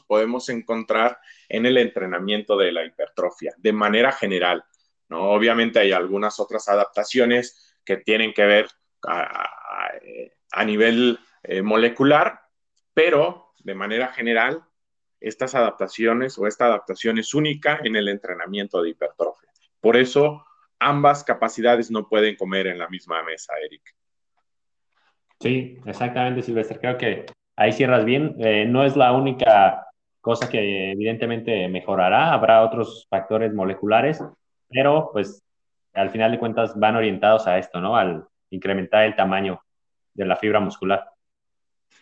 podemos 0.06 0.48
encontrar 0.48 1.18
en 1.48 1.66
el 1.66 1.76
entrenamiento 1.76 2.56
de 2.56 2.72
la 2.72 2.84
hipertrofia, 2.84 3.54
de 3.58 3.72
manera 3.72 4.12
general. 4.12 4.64
Obviamente 5.10 5.80
hay 5.80 5.92
algunas 5.92 6.40
otras 6.40 6.68
adaptaciones 6.68 7.76
que 7.84 7.98
tienen 7.98 8.32
que 8.32 8.44
ver 8.44 8.68
a, 9.06 10.64
nivel 10.64 11.18
eh, 11.42 11.62
molecular, 11.62 12.40
pero 12.94 13.52
de 13.58 13.74
manera 13.74 14.08
general, 14.12 14.64
estas 15.22 15.54
adaptaciones 15.54 16.38
o 16.38 16.46
esta 16.46 16.66
adaptación 16.66 17.18
es 17.18 17.34
única 17.34 17.80
en 17.82 17.96
el 17.96 18.08
entrenamiento 18.08 18.82
de 18.82 18.90
hipertrofia. 18.90 19.50
Por 19.80 19.96
eso, 19.96 20.44
ambas 20.78 21.24
capacidades 21.24 21.90
no 21.90 22.08
pueden 22.08 22.36
comer 22.36 22.66
en 22.66 22.78
la 22.78 22.88
misma 22.88 23.22
mesa, 23.22 23.54
Eric. 23.64 23.82
Sí, 25.40 25.78
exactamente, 25.86 26.42
Silvestre. 26.42 26.78
Creo 26.78 26.98
que 26.98 27.26
ahí 27.56 27.72
cierras 27.72 28.04
bien. 28.04 28.36
Eh, 28.38 28.64
no 28.66 28.84
es 28.84 28.96
la 28.96 29.12
única 29.12 29.86
cosa 30.20 30.48
que 30.48 30.92
evidentemente 30.92 31.68
mejorará. 31.68 32.32
Habrá 32.32 32.62
otros 32.62 33.06
factores 33.10 33.52
moleculares, 33.52 34.22
pero 34.68 35.10
pues 35.12 35.42
al 35.94 36.10
final 36.10 36.30
de 36.30 36.38
cuentas 36.38 36.78
van 36.78 36.96
orientados 36.96 37.46
a 37.46 37.58
esto, 37.58 37.80
¿no? 37.80 37.96
Al 37.96 38.24
incrementar 38.50 39.04
el 39.04 39.16
tamaño 39.16 39.60
de 40.14 40.24
la 40.24 40.36
fibra 40.36 40.60
muscular. 40.60 41.11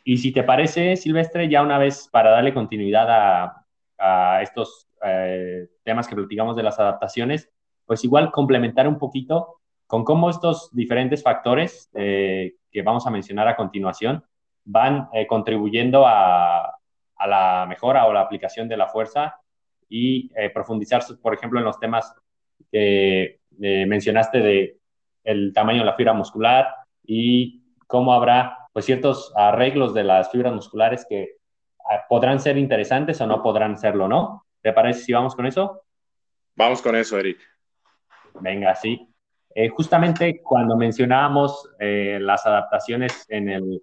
Y 0.04 0.18
si 0.18 0.32
te 0.32 0.42
parece, 0.42 0.96
Silvestre, 0.96 1.48
ya 1.48 1.62
una 1.62 1.78
vez 1.78 2.08
para 2.10 2.30
darle 2.30 2.54
continuidad 2.54 3.08
a, 3.98 4.42
estos 4.42 4.88
eh, 5.04 5.68
temas 5.82 6.08
que 6.08 6.14
platicamos 6.14 6.56
de 6.56 6.62
las 6.62 6.80
adaptaciones, 6.80 7.50
pues 7.84 8.02
igual 8.02 8.30
complementar 8.30 8.88
un 8.88 8.98
poquito 8.98 9.60
con 9.86 10.04
cómo 10.04 10.30
estos 10.30 10.74
diferentes 10.74 11.22
factores 11.22 11.90
eh, 11.94 12.54
que 12.70 12.80
vamos 12.80 13.06
a 13.06 13.10
mencionar 13.10 13.46
a 13.48 13.56
continuación 13.56 14.24
van 14.64 15.08
eh, 15.12 15.26
contribuyendo 15.26 16.06
a, 16.06 16.64
a, 17.16 17.26
la 17.26 17.66
mejora 17.68 18.06
o 18.06 18.12
la 18.14 18.22
aplicación 18.22 18.68
de 18.68 18.78
la 18.78 18.88
fuerza 18.88 19.36
y 19.90 20.30
profundizar, 20.54 21.02
por 21.20 21.34
ejemplo, 21.34 21.58
en 21.58 21.64
los 21.64 21.80
temas 21.80 22.14
que 22.70 23.40
mencionaste 23.58 24.38
de 24.38 24.78
el 25.24 25.52
tamaño 25.52 25.80
de 25.80 25.86
la 25.86 25.94
fibra 25.94 26.12
muscular 26.12 26.68
y 27.04 27.60
cómo 27.88 28.14
habrá 28.14 28.59
pues 28.72 28.84
ciertos 28.84 29.32
arreglos 29.36 29.94
de 29.94 30.04
las 30.04 30.30
fibras 30.30 30.54
musculares 30.54 31.06
que 31.08 31.36
ah, 31.88 32.04
podrán 32.08 32.40
ser 32.40 32.56
interesantes 32.56 33.20
o 33.20 33.26
no 33.26 33.42
podrán 33.42 33.76
serlo, 33.78 34.08
¿no? 34.08 34.46
¿Te 34.62 34.72
parece 34.72 35.00
si 35.00 35.12
vamos 35.12 35.34
con 35.34 35.46
eso? 35.46 35.82
Vamos 36.54 36.82
con 36.82 36.94
eso, 36.94 37.18
Eric. 37.18 37.38
Venga, 38.40 38.74
sí. 38.74 39.08
Eh, 39.54 39.68
justamente 39.68 40.40
cuando 40.42 40.76
mencionábamos 40.76 41.68
eh, 41.80 42.18
las 42.20 42.46
adaptaciones 42.46 43.26
en 43.28 43.48
el 43.48 43.82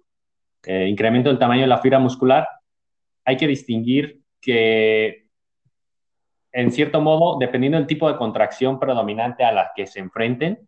eh, 0.64 0.86
incremento 0.88 1.28
del 1.28 1.38
tamaño 1.38 1.62
de 1.62 1.66
la 1.66 1.78
fibra 1.78 1.98
muscular, 1.98 2.48
hay 3.24 3.36
que 3.36 3.46
distinguir 3.46 4.20
que, 4.40 5.26
en 6.52 6.70
cierto 6.72 7.00
modo, 7.00 7.38
dependiendo 7.38 7.76
del 7.76 7.86
tipo 7.86 8.10
de 8.10 8.16
contracción 8.16 8.80
predominante 8.80 9.44
a 9.44 9.52
la 9.52 9.72
que 9.74 9.86
se 9.86 10.00
enfrenten, 10.00 10.66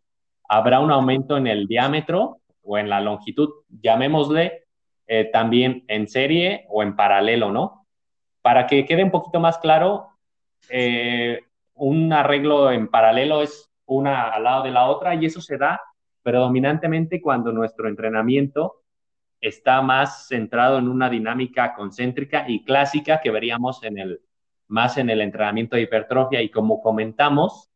habrá 0.49 0.81
un 0.81 0.91
aumento 0.91 1.37
en 1.37 1.47
el 1.47 1.67
diámetro 1.67 2.40
o 2.71 2.79
en 2.79 2.89
la 2.89 3.01
longitud, 3.01 3.51
llamémosle 3.69 4.65
eh, 5.09 5.25
también 5.33 5.85
en 5.89 6.07
serie 6.07 6.67
o 6.69 6.85
en 6.85 6.95
paralelo, 6.95 7.51
¿no? 7.51 7.89
Para 8.43 8.69
que 8.69 8.87
quede 8.87 9.03
un 9.03 9.11
poquito 9.11 9.41
más 9.41 9.59
claro, 9.59 10.07
eh, 10.69 11.41
un 11.75 12.13
arreglo 12.13 12.71
en 12.71 12.87
paralelo 12.87 13.43
es 13.43 13.69
una 13.87 14.29
al 14.29 14.45
lado 14.45 14.63
de 14.63 14.71
la 14.71 14.87
otra 14.87 15.17
y 15.17 15.27
eso 15.27 15.41
se 15.41 15.59
da 15.59 15.81
predominantemente 16.23 17.21
cuando 17.21 17.51
nuestro 17.51 17.89
entrenamiento 17.89 18.83
está 19.41 19.83
más 19.83 20.29
centrado 20.29 20.79
en 20.79 20.87
una 20.87 21.11
dinámica 21.11 21.75
concéntrica 21.75 22.45
y 22.49 22.63
clásica 22.63 23.21
que 23.21 23.33
veríamos 23.33 23.83
en 23.83 23.99
el, 23.99 24.21
más 24.69 24.97
en 24.97 25.11
el 25.11 25.23
entrenamiento 25.23 25.75
de 25.75 25.83
hipertrofia 25.83 26.41
y 26.41 26.51
como 26.51 26.81
comentamos, 26.81 27.69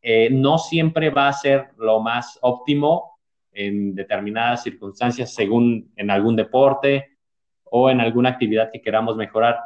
eh, 0.00 0.30
no 0.30 0.58
siempre 0.58 1.10
va 1.10 1.26
a 1.26 1.32
ser 1.32 1.70
lo 1.76 1.98
más 1.98 2.38
óptimo 2.40 3.15
en 3.56 3.94
determinadas 3.94 4.62
circunstancias 4.62 5.34
según 5.34 5.90
en 5.96 6.10
algún 6.10 6.36
deporte 6.36 7.16
o 7.64 7.90
en 7.90 8.00
alguna 8.00 8.28
actividad 8.28 8.70
que 8.70 8.82
queramos 8.82 9.16
mejorar. 9.16 9.58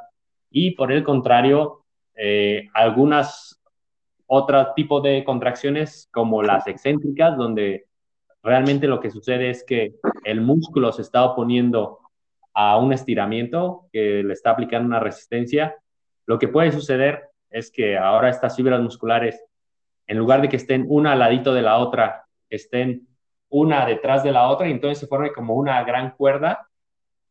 Y 0.50 0.70
por 0.72 0.92
el 0.92 1.02
contrario, 1.02 1.84
eh, 2.14 2.68
algunas 2.72 3.60
otros 4.26 4.74
tipos 4.74 5.02
de 5.02 5.24
contracciones 5.24 6.08
como 6.12 6.42
las 6.42 6.66
excéntricas, 6.68 7.36
donde 7.36 7.86
realmente 8.42 8.86
lo 8.86 9.00
que 9.00 9.10
sucede 9.10 9.50
es 9.50 9.64
que 9.64 9.94
el 10.24 10.40
músculo 10.40 10.92
se 10.92 11.02
está 11.02 11.24
oponiendo 11.24 11.98
a 12.54 12.78
un 12.78 12.92
estiramiento 12.92 13.88
que 13.92 14.22
le 14.22 14.32
está 14.32 14.50
aplicando 14.50 14.86
una 14.86 15.00
resistencia, 15.00 15.74
lo 16.26 16.38
que 16.38 16.48
puede 16.48 16.70
suceder 16.70 17.24
es 17.50 17.70
que 17.72 17.98
ahora 17.98 18.28
estas 18.28 18.54
fibras 18.56 18.80
musculares, 18.80 19.44
en 20.06 20.18
lugar 20.18 20.40
de 20.42 20.48
que 20.48 20.56
estén 20.56 20.86
una 20.88 21.12
al 21.12 21.18
ladito 21.18 21.52
de 21.52 21.62
la 21.62 21.78
otra, 21.78 22.24
estén 22.48 23.08
una 23.50 23.84
detrás 23.84 24.22
de 24.22 24.32
la 24.32 24.48
otra 24.48 24.68
y 24.68 24.72
entonces 24.72 24.98
se 24.98 25.06
forma 25.06 25.32
como 25.32 25.54
una 25.54 25.82
gran 25.84 26.12
cuerda, 26.12 26.68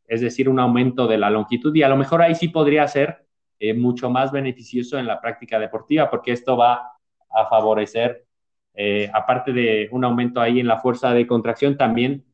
es 0.08 0.22
decir, 0.22 0.50
un 0.50 0.60
aumento 0.60 1.08
de 1.08 1.18
la 1.18 1.30
longitud 1.30 1.74
y 1.76 1.84
a 1.84 1.90
lo 1.90 1.98
mejor 1.98 2.22
ahí 2.22 2.36
sí 2.36 2.50
podría 2.50 2.88
ser 2.88 3.26
eh, 3.60 3.74
mucho 3.74 4.10
más 4.10 4.32
beneficioso 4.32 4.98
en 4.98 5.08
la 5.08 5.22
práctica 5.22 5.60
deportiva 5.60 6.10
porque 6.10 6.34
esto 6.34 6.58
va 6.58 6.92
a 7.30 7.46
favorecer, 7.50 8.26
eh, 8.74 9.10
aparte 9.14 9.54
de 9.54 9.88
un 9.92 10.04
aumento 10.04 10.42
ahí 10.42 10.60
en 10.60 10.68
la 10.68 10.78
fuerza 10.78 11.14
de 11.14 11.26
contracción, 11.26 11.78
también 11.78 12.26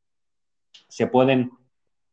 se 0.87 1.07
pueden 1.07 1.51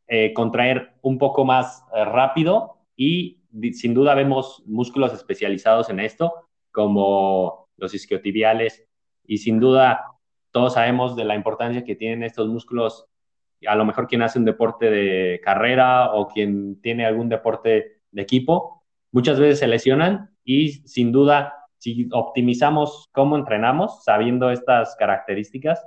eh, 0.08 0.32
contraer 0.34 0.94
un 1.00 1.18
poco 1.18 1.44
más 1.44 1.84
rápido 1.92 2.78
y 2.96 3.38
sin 3.72 3.94
duda 3.94 4.14
vemos 4.14 4.62
músculos 4.66 5.12
especializados 5.12 5.90
en 5.90 6.00
esto, 6.00 6.48
como 6.70 7.68
los 7.76 7.94
isquiotibiales, 7.94 8.86
y 9.26 9.38
sin 9.38 9.60
duda 9.60 10.11
todos 10.52 10.74
sabemos 10.74 11.16
de 11.16 11.24
la 11.24 11.34
importancia 11.34 11.84
que 11.84 11.96
tienen 11.96 12.22
estos 12.22 12.48
músculos, 12.48 13.06
a 13.66 13.74
lo 13.74 13.84
mejor 13.84 14.06
quien 14.06 14.22
hace 14.22 14.38
un 14.38 14.44
deporte 14.44 14.90
de 14.90 15.40
carrera 15.42 16.12
o 16.12 16.28
quien 16.28 16.80
tiene 16.80 17.06
algún 17.06 17.28
deporte 17.28 18.00
de 18.10 18.22
equipo, 18.22 18.84
muchas 19.10 19.40
veces 19.40 19.58
se 19.58 19.66
lesionan 19.66 20.30
y 20.44 20.72
sin 20.86 21.12
duda, 21.12 21.54
si 21.78 22.08
optimizamos 22.12 23.08
cómo 23.12 23.36
entrenamos, 23.36 24.04
sabiendo 24.04 24.50
estas 24.50 24.94
características, 24.96 25.84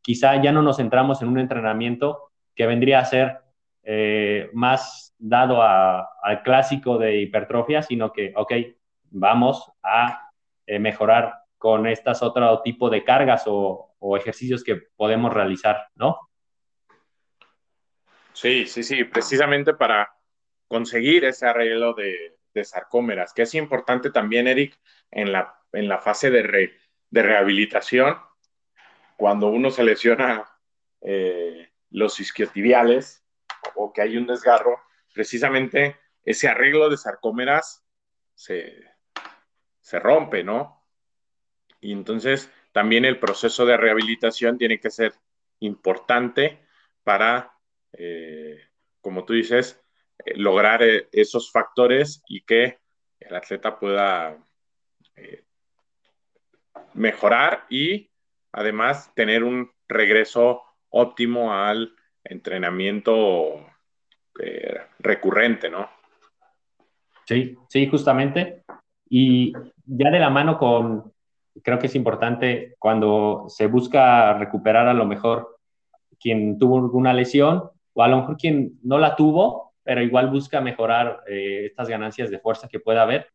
quizá 0.00 0.40
ya 0.42 0.52
no 0.52 0.62
nos 0.62 0.78
centramos 0.78 1.22
en 1.22 1.28
un 1.28 1.38
entrenamiento 1.38 2.30
que 2.54 2.66
vendría 2.66 3.00
a 3.00 3.04
ser 3.04 3.38
eh, 3.82 4.50
más 4.52 5.14
dado 5.18 5.62
al 5.62 6.42
clásico 6.42 6.98
de 6.98 7.20
hipertrofia, 7.20 7.82
sino 7.82 8.12
que, 8.12 8.32
ok, 8.34 8.52
vamos 9.10 9.70
a 9.82 10.30
eh, 10.66 10.78
mejorar 10.78 11.34
con 11.58 11.86
estas 11.86 12.22
otro 12.22 12.60
tipo 12.62 12.90
de 12.90 13.04
cargas 13.04 13.44
o, 13.46 13.94
o 13.98 14.16
ejercicios 14.16 14.62
que 14.62 14.76
podemos 14.96 15.32
realizar, 15.32 15.88
¿no? 15.94 16.18
Sí, 18.32 18.66
sí, 18.66 18.82
sí, 18.82 19.04
precisamente 19.04 19.74
para 19.74 20.12
conseguir 20.68 21.24
ese 21.24 21.46
arreglo 21.46 21.94
de, 21.94 22.34
sarcómeras, 22.64 23.34
que 23.34 23.42
es 23.42 23.54
importante 23.54 24.10
también, 24.10 24.46
Eric, 24.48 24.78
en 25.10 25.30
la, 25.30 25.58
en 25.72 25.88
la 25.88 25.98
fase 25.98 26.30
de, 26.30 26.72
de 27.10 27.22
rehabilitación, 27.22 28.16
cuando 29.16 29.48
uno 29.48 29.70
se 29.70 29.84
lesiona 29.84 30.44
eh, 31.02 31.70
los 31.90 32.18
isquiotibiales 32.20 33.24
o 33.74 33.92
que 33.92 34.02
hay 34.02 34.16
un 34.16 34.26
desgarro, 34.26 34.80
precisamente 35.12 35.98
ese 36.24 36.48
arreglo 36.48 36.90
de 36.90 36.96
sarcómeras 36.96 37.84
se, 38.34 38.84
se 39.80 39.98
rompe, 39.98 40.42
¿no? 40.42 40.86
Y 41.80 41.92
entonces 41.92 42.50
también 42.76 43.06
el 43.06 43.18
proceso 43.18 43.64
de 43.64 43.78
rehabilitación 43.78 44.58
tiene 44.58 44.78
que 44.78 44.90
ser 44.90 45.14
importante 45.60 46.58
para, 47.04 47.54
eh, 47.94 48.64
como 49.00 49.24
tú 49.24 49.32
dices, 49.32 49.82
eh, 50.22 50.34
lograr 50.36 50.82
eh, 50.82 51.08
esos 51.10 51.50
factores 51.50 52.22
y 52.28 52.42
que 52.42 52.78
el 53.18 53.34
atleta 53.34 53.78
pueda 53.78 54.36
mejorar 56.92 57.64
y 57.70 58.10
además 58.52 59.10
tener 59.14 59.42
un 59.42 59.70
regreso 59.88 60.62
óptimo 60.90 61.54
al 61.54 61.96
entrenamiento 62.24 63.66
recurrente, 64.98 65.70
¿no? 65.70 65.88
Sí, 67.24 67.56
sí, 67.70 67.86
justamente. 67.88 68.64
Y 69.08 69.54
ya 69.86 70.10
de 70.10 70.18
la 70.18 70.28
mano 70.28 70.58
con, 70.58 71.15
creo 71.62 71.78
que 71.78 71.86
es 71.86 71.94
importante 71.94 72.74
cuando 72.78 73.46
se 73.48 73.66
busca 73.66 74.34
recuperar 74.34 74.88
a 74.88 74.94
lo 74.94 75.04
mejor 75.06 75.58
quien 76.18 76.58
tuvo 76.58 76.78
alguna 76.78 77.12
lesión 77.12 77.70
o 77.94 78.02
a 78.02 78.08
lo 78.08 78.18
mejor 78.18 78.36
quien 78.36 78.78
no 78.82 78.98
la 78.98 79.16
tuvo, 79.16 79.74
pero 79.82 80.02
igual 80.02 80.30
busca 80.30 80.60
mejorar 80.60 81.22
eh, 81.28 81.66
estas 81.66 81.88
ganancias 81.88 82.30
de 82.30 82.38
fuerza 82.38 82.68
que 82.68 82.80
pueda 82.80 83.02
haber. 83.02 83.28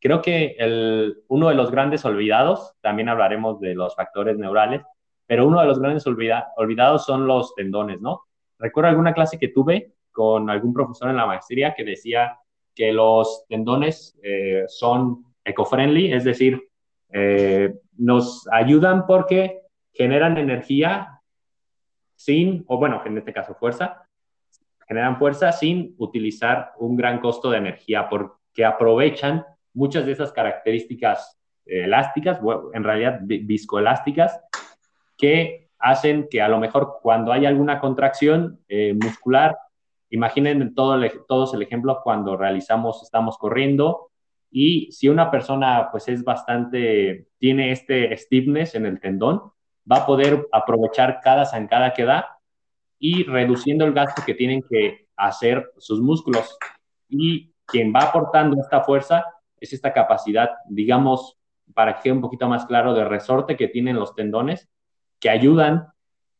Creo 0.00 0.20
que 0.20 0.56
el, 0.58 1.22
uno 1.28 1.48
de 1.48 1.54
los 1.54 1.70
grandes 1.70 2.04
olvidados, 2.04 2.74
también 2.80 3.08
hablaremos 3.08 3.60
de 3.60 3.74
los 3.74 3.94
factores 3.94 4.36
neurales, 4.36 4.82
pero 5.26 5.46
uno 5.46 5.60
de 5.60 5.66
los 5.66 5.78
grandes 5.78 6.06
olvidados 6.06 7.06
son 7.06 7.26
los 7.26 7.54
tendones, 7.54 8.00
¿no? 8.00 8.22
Recuerdo 8.58 8.90
alguna 8.90 9.14
clase 9.14 9.38
que 9.38 9.48
tuve 9.48 9.94
con 10.12 10.50
algún 10.50 10.74
profesor 10.74 11.08
en 11.08 11.16
la 11.16 11.26
maestría 11.26 11.74
que 11.74 11.84
decía 11.84 12.38
que 12.74 12.92
los 12.92 13.44
tendones 13.48 14.18
eh, 14.22 14.64
son 14.66 15.24
eco-friendly, 15.44 16.12
es 16.12 16.24
decir, 16.24 16.60
eh, 17.16 17.72
nos 17.96 18.48
ayudan 18.50 19.06
porque 19.06 19.62
generan 19.92 20.36
energía 20.36 21.20
sin, 22.16 22.64
o 22.66 22.76
bueno, 22.76 23.02
en 23.06 23.16
este 23.16 23.32
caso 23.32 23.54
fuerza, 23.54 24.08
generan 24.88 25.16
fuerza 25.16 25.52
sin 25.52 25.94
utilizar 25.98 26.72
un 26.76 26.96
gran 26.96 27.20
costo 27.20 27.52
de 27.52 27.58
energía 27.58 28.08
porque 28.08 28.64
aprovechan 28.64 29.46
muchas 29.72 30.06
de 30.06 30.12
esas 30.12 30.32
características 30.32 31.38
elásticas, 31.64 32.40
en 32.72 32.82
realidad 32.82 33.20
viscoelásticas, 33.22 34.40
que 35.16 35.68
hacen 35.78 36.26
que 36.28 36.42
a 36.42 36.48
lo 36.48 36.58
mejor 36.58 36.98
cuando 37.00 37.32
hay 37.32 37.46
alguna 37.46 37.78
contracción 37.78 38.58
eh, 38.68 38.92
muscular, 39.00 39.56
imaginen 40.10 40.74
todo 40.74 41.00
todos 41.28 41.54
el 41.54 41.62
ejemplo 41.62 42.00
cuando 42.02 42.36
realizamos, 42.36 43.04
estamos 43.04 43.38
corriendo 43.38 44.10
Y 44.56 44.92
si 44.92 45.08
una 45.08 45.32
persona 45.32 45.88
pues 45.90 46.06
es 46.06 46.22
bastante, 46.22 47.26
tiene 47.38 47.72
este 47.72 48.16
stiffness 48.16 48.76
en 48.76 48.86
el 48.86 49.00
tendón, 49.00 49.50
va 49.90 49.96
a 49.96 50.06
poder 50.06 50.46
aprovechar 50.52 51.18
cada 51.24 51.44
zancada 51.44 51.92
que 51.92 52.04
da 52.04 52.38
y 53.00 53.24
reduciendo 53.24 53.84
el 53.84 53.92
gasto 53.92 54.22
que 54.24 54.34
tienen 54.34 54.62
que 54.62 55.08
hacer 55.16 55.72
sus 55.78 56.00
músculos. 56.00 56.56
Y 57.08 57.52
quien 57.66 57.92
va 57.92 58.02
aportando 58.02 58.56
esta 58.60 58.82
fuerza 58.82 59.24
es 59.58 59.72
esta 59.72 59.92
capacidad, 59.92 60.50
digamos, 60.68 61.36
para 61.74 61.96
que 61.96 62.02
quede 62.04 62.12
un 62.12 62.20
poquito 62.20 62.46
más 62.48 62.64
claro, 62.64 62.94
de 62.94 63.04
resorte 63.04 63.56
que 63.56 63.66
tienen 63.66 63.96
los 63.96 64.14
tendones, 64.14 64.68
que 65.18 65.30
ayudan 65.30 65.88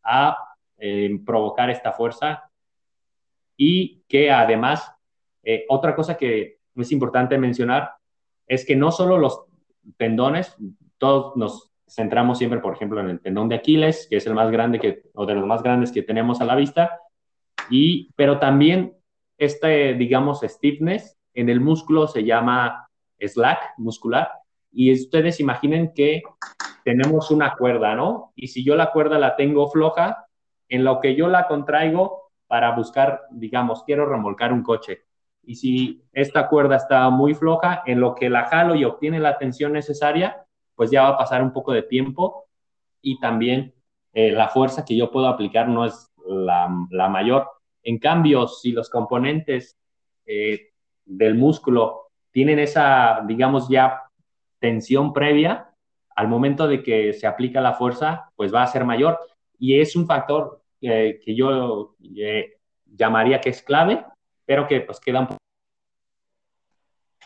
a 0.05 0.39
eh, 0.79 1.19
provocar 1.27 1.69
esta 1.69 1.91
fuerza 1.91 2.49
y 3.57 4.05
que 4.07 4.31
además, 4.31 4.89
eh, 5.43 5.65
otra 5.69 5.97
cosa 5.97 6.17
que 6.17 6.61
es 6.77 6.93
importante 6.93 7.37
mencionar 7.39 7.91
es 8.47 8.67
que 8.67 8.77
no 8.77 8.91
solo 8.91 9.19
los 9.19 9.45
tendones, 9.97 10.57
todos 10.99 11.37
nos 11.37 11.71
centramos 11.89 12.39
siempre, 12.39 12.61
por 12.61 12.75
ejemplo, 12.75 13.01
en 13.01 13.11
el 13.11 13.21
tendón 13.21 13.49
de 13.49 13.57
Aquiles, 13.57 14.07
que 14.09 14.17
es 14.17 14.27
el 14.27 14.35
más 14.35 14.51
grande 14.51 14.79
que, 14.79 15.03
o 15.15 15.27
de 15.27 15.35
los 15.35 15.47
más 15.47 15.63
grandes 15.63 15.93
que 15.93 16.03
tenemos 16.03 16.41
a 16.41 16.45
la 16.45 16.57
vista, 16.57 17.01
y, 17.71 18.11
pero 18.17 18.39
también 18.39 18.97
este, 19.39 19.95
digamos, 19.95 20.41
stiffness 20.43 21.17
en 21.35 21.49
el 21.49 21.61
músculo 21.61 22.07
se 22.07 22.25
llama 22.25 22.89
slack 23.19 23.75
muscular, 23.79 24.31
y 24.71 24.93
ustedes 24.93 25.41
imaginen 25.41 25.93
que 25.95 26.23
tenemos 26.85 27.31
una 27.31 27.55
cuerda, 27.55 27.95
¿no? 27.95 28.33
Y 28.35 28.49
si 28.49 28.65
yo 28.65 28.77
la 28.77 28.91
cuerda 28.91 29.19
la 29.19 29.37
tengo 29.37 29.69
floja, 29.71 30.27
en 30.69 30.85
lo 30.85 31.01
que 31.01 31.15
yo 31.15 31.29
la 31.29 31.47
contraigo 31.47 32.31
para 32.47 32.75
buscar, 32.75 33.23
digamos, 33.31 33.85
quiero 33.85 34.07
remolcar 34.07 34.53
un 34.53 34.63
coche. 34.63 35.04
Y 35.47 35.57
si 35.57 36.03
esta 36.13 36.49
cuerda 36.49 36.77
está 36.77 37.09
muy 37.11 37.35
floja, 37.35 37.83
en 37.87 38.01
lo 38.01 38.15
que 38.15 38.31
la 38.31 38.47
jalo 38.47 38.75
y 38.75 38.85
obtiene 38.85 39.21
la 39.21 39.39
tensión 39.39 39.73
necesaria, 39.73 40.45
pues 40.75 40.91
ya 40.91 41.03
va 41.03 41.09
a 41.11 41.19
pasar 41.19 41.43
un 41.43 41.53
poco 41.53 41.73
de 41.73 41.83
tiempo 41.83 42.47
y 43.01 43.21
también 43.21 43.75
eh, 44.13 44.33
la 44.33 44.49
fuerza 44.49 44.85
que 44.85 44.97
yo 44.97 45.11
puedo 45.11 45.29
aplicar 45.29 45.69
no 45.69 45.85
es 45.85 46.13
la, 46.27 46.69
mayor. 47.09 47.49
En 47.83 47.99
cambio, 47.99 48.47
si 48.47 48.73
los 48.73 48.89
componentes 48.89 49.77
eh, 50.27 50.71
del 51.05 51.35
músculo 51.35 52.11
tienen 52.31 52.59
esa, 52.59 53.23
digamos, 53.27 53.69
ya 53.69 54.03
tensión 54.59 55.13
previa, 55.13 55.71
al 56.17 56.29
momento 56.29 56.67
de 56.67 56.83
que 56.83 57.13
se 57.13 57.27
aplica 57.27 57.61
la 57.61 57.75
fuerza, 57.75 58.31
pues 58.37 58.55
va 58.55 58.63
a 58.63 58.69
ser 58.69 58.85
mayor. 58.85 59.19
Y 59.59 59.81
es 59.81 59.97
un 59.97 60.07
factor 60.07 60.63
que 60.81 61.35
yo 61.35 61.97
eh, 62.17 62.59
llamaría 62.85 63.41
que 63.41 63.51
es 63.51 63.63
clave, 63.63 64.05
pero 64.47 64.67
que 64.67 64.81
pues 64.81 65.01
queda. 65.01 65.29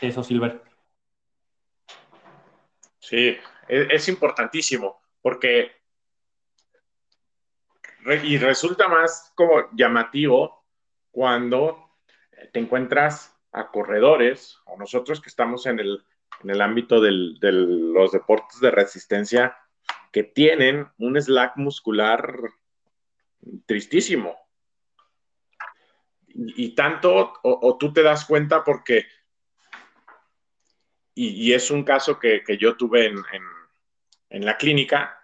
Eso, 0.01 0.23
Silver. 0.23 0.63
Sí, 2.99 3.37
es, 3.69 4.09
importantísimo, 4.09 5.01
porque 5.23 5.73
y 8.23 8.39
resulta 8.39 8.87
más 8.87 9.33
como 9.35 9.69
llamativo 9.73 10.65
cuando 11.11 11.97
te 12.53 12.61
encuentras 12.61 13.35
a 13.53 13.71
corredores 13.71 14.59
o 14.67 14.77
nosotros 14.77 15.21
que 15.21 15.29
estamos 15.29 15.67
en 15.67 15.81
el, 15.81 16.05
en 16.43 16.51
el 16.51 16.61
ámbito 16.61 17.01
de 17.01 17.11
los 17.11 18.13
deportes 18.13 18.61
de 18.61 18.71
resistencia 18.71 19.57
que 20.13 20.23
tienen 20.23 20.89
un 20.99 21.21
slack 21.21 21.57
muscular 21.57 22.41
tristísimo. 23.67 24.37
Y, 26.41 26.77
tanto, 26.77 27.35
o, 27.43 27.77
tú 27.79 27.93
te 27.93 28.03
das 28.03 28.25
cuenta 28.25 28.63
porque, 28.63 29.07
y, 31.15 31.53
es 31.53 31.73
un 31.73 31.83
caso 31.83 32.21
que, 32.21 32.45
yo 32.61 32.77
tuve 32.77 33.13
en, 34.31 34.45
la 34.45 34.57
clínica, 34.57 35.21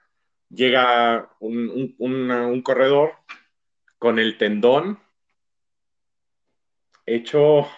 llega 0.49 1.31
un, 1.39 2.63
corredor 2.65 3.13
con 3.99 4.19
el 4.19 4.37
tendón 4.39 4.99
hecho 7.07 7.69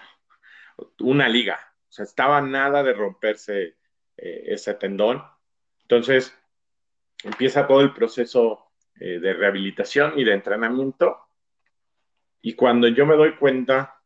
una 1.00 1.28
liga. 1.28 1.60
O 1.90 1.92
sea, 1.92 2.04
estaba 2.06 2.40
nada 2.40 2.82
de 2.82 2.94
romperse 2.94 3.76
eh, 4.16 4.44
ese 4.46 4.72
tendón. 4.74 5.22
Entonces, 5.82 6.34
empieza 7.22 7.66
todo 7.66 7.82
el 7.82 7.92
proceso 7.92 8.70
eh, 8.98 9.18
de 9.18 9.34
rehabilitación 9.34 10.18
y 10.18 10.24
de 10.24 10.32
entrenamiento. 10.32 11.25
Y 12.46 12.54
cuando 12.54 12.86
yo 12.86 13.04
me 13.06 13.16
doy 13.16 13.34
cuenta 13.34 14.00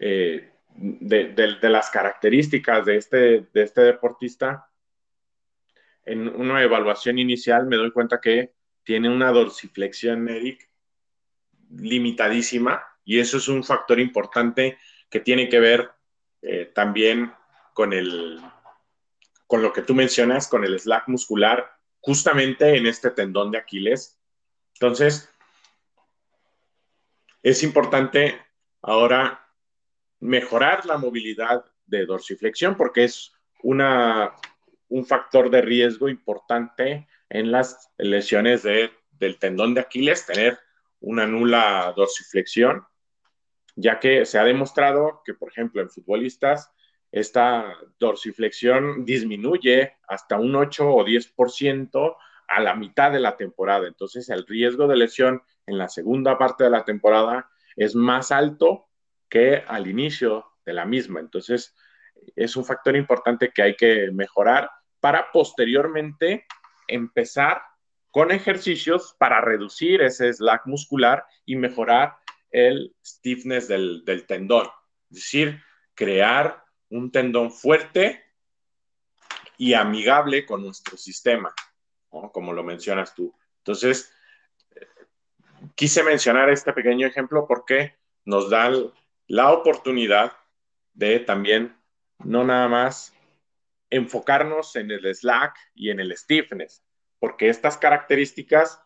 eh, 0.00 0.54
de, 0.70 1.58
las 1.60 1.90
características 1.90 2.86
de 2.86 2.96
este, 2.96 3.18
de 3.52 3.62
este 3.62 3.82
deportista, 3.82 4.70
en 6.06 6.28
una 6.28 6.62
evaluación 6.62 7.18
inicial 7.18 7.66
me 7.66 7.76
doy 7.76 7.90
cuenta 7.92 8.22
que 8.22 8.54
tiene 8.84 9.10
una 9.10 9.32
dorsiflexión, 9.32 10.30
Eric, 10.30 10.66
limitadísima, 11.76 12.82
y 13.04 13.18
eso 13.18 13.36
es 13.36 13.48
un 13.48 13.62
factor 13.62 14.00
importante 14.00 14.78
que 15.10 15.20
tiene 15.20 15.50
que 15.50 15.60
ver 15.60 15.90
eh, 16.40 16.72
también 16.74 17.34
con 17.74 17.90
lo 19.62 19.72
que 19.74 19.82
tú 19.82 19.94
mencionas, 19.94 20.48
con 20.48 20.64
el 20.64 20.80
slack 20.80 21.06
muscular 21.08 21.70
justamente 22.00 22.78
en 22.78 22.86
este 22.86 23.10
tendón 23.10 23.50
de 23.50 23.58
Aquiles. 23.58 24.18
Entonces, 24.72 25.30
es 27.50 27.62
importante 27.62 28.38
ahora 28.82 29.46
mejorar 30.20 30.84
la 30.84 30.98
movilidad 30.98 31.64
de 31.86 32.04
dorsiflexión 32.04 32.76
porque 32.76 33.04
es 33.04 33.32
una, 33.62 34.34
un 34.88 35.06
factor 35.06 35.50
de 35.50 35.62
riesgo 35.62 36.08
importante 36.08 37.08
en 37.30 37.50
las 37.50 37.90
lesiones 37.96 38.62
de, 38.62 38.90
del 39.12 39.38
tendón 39.38 39.74
de 39.74 39.80
Aquiles, 39.80 40.26
tener 40.26 40.58
una 41.00 41.26
nula 41.26 41.92
dorsiflexión, 41.96 42.84
ya 43.76 43.98
que 43.98 44.26
se 44.26 44.38
ha 44.38 44.44
demostrado 44.44 45.22
que, 45.24 45.34
por 45.34 45.50
ejemplo, 45.50 45.80
en 45.80 45.90
futbolistas 45.90 46.70
esta 47.10 47.74
dorsiflexión 47.98 49.06
disminuye 49.06 49.94
hasta 50.06 50.36
un 50.36 50.54
8 50.54 50.86
o 50.86 51.04
10% 51.04 52.16
a 52.48 52.60
la 52.60 52.74
mitad 52.74 53.10
de 53.10 53.20
la 53.20 53.36
temporada. 53.36 53.88
Entonces, 53.88 54.28
el 54.28 54.46
riesgo 54.46 54.86
de 54.86 54.96
lesión 54.96 55.42
en 55.68 55.78
la 55.78 55.88
segunda 55.88 56.38
parte 56.38 56.64
de 56.64 56.70
la 56.70 56.84
temporada 56.84 57.50
es 57.76 57.94
más 57.94 58.32
alto 58.32 58.88
que 59.28 59.62
al 59.66 59.86
inicio 59.86 60.46
de 60.64 60.72
la 60.72 60.84
misma. 60.84 61.20
Entonces, 61.20 61.76
es 62.34 62.56
un 62.56 62.64
factor 62.64 62.96
importante 62.96 63.52
que 63.54 63.62
hay 63.62 63.76
que 63.76 64.10
mejorar 64.12 64.70
para 65.00 65.30
posteriormente 65.30 66.46
empezar 66.88 67.62
con 68.10 68.32
ejercicios 68.32 69.14
para 69.18 69.40
reducir 69.40 70.02
ese 70.02 70.32
slack 70.32 70.66
muscular 70.66 71.24
y 71.44 71.56
mejorar 71.56 72.16
el 72.50 72.94
stiffness 73.04 73.68
del, 73.68 74.04
del 74.04 74.26
tendón. 74.26 74.66
Es 75.10 75.16
decir, 75.16 75.62
crear 75.94 76.64
un 76.88 77.12
tendón 77.12 77.52
fuerte 77.52 78.24
y 79.58 79.74
amigable 79.74 80.46
con 80.46 80.62
nuestro 80.62 80.96
sistema, 80.96 81.54
como 82.08 82.52
lo 82.52 82.64
mencionas 82.64 83.14
tú. 83.14 83.36
Entonces, 83.58 84.10
quise 85.74 86.02
mencionar 86.02 86.50
este 86.50 86.72
pequeño 86.72 87.06
ejemplo 87.06 87.46
porque 87.46 87.96
nos 88.24 88.50
da 88.50 88.70
la 89.26 89.52
oportunidad 89.52 90.32
de 90.94 91.20
también 91.20 91.76
no 92.18 92.44
nada 92.44 92.68
más 92.68 93.14
enfocarnos 93.90 94.76
en 94.76 94.90
el 94.90 95.14
slack 95.14 95.56
y 95.74 95.90
en 95.90 96.00
el 96.00 96.16
stiffness, 96.16 96.84
porque 97.18 97.48
estas 97.48 97.78
características 97.78 98.82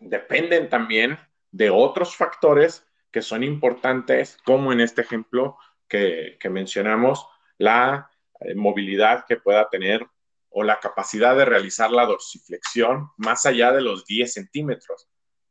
dependen 0.00 0.68
también 0.68 1.18
de 1.50 1.70
otros 1.70 2.16
factores 2.16 2.86
que 3.10 3.22
son 3.22 3.42
importantes, 3.42 4.38
como 4.44 4.72
en 4.72 4.80
este 4.80 5.02
ejemplo 5.02 5.56
que, 5.88 6.38
mencionamos, 6.50 7.26
la 7.56 8.10
eh, 8.40 8.54
movilidad 8.54 9.24
que 9.26 9.36
pueda 9.36 9.68
tener 9.68 10.06
o 10.50 10.62
la 10.62 10.78
capacidad 10.78 11.36
de 11.36 11.44
realizar 11.44 11.90
la 11.90 12.06
dorsiflexión 12.06 13.10
más 13.16 13.46
allá 13.46 13.72
de 13.72 13.80
los 13.80 14.04
10 14.04 14.32
centímetros. 14.32 15.08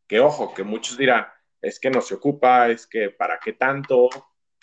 Que 0.08 0.20
ojo, 0.20 0.54
que 0.54 0.64
muchos 0.64 0.98
dirán, 0.98 1.28
es 1.62 1.80
que 1.80 1.90
no 1.90 2.02
se 2.02 2.16
ocupa, 2.16 2.70
es 2.70 2.88
que 2.88 3.10
para 3.10 3.40
qué 3.40 3.54
tanto, 3.54 4.10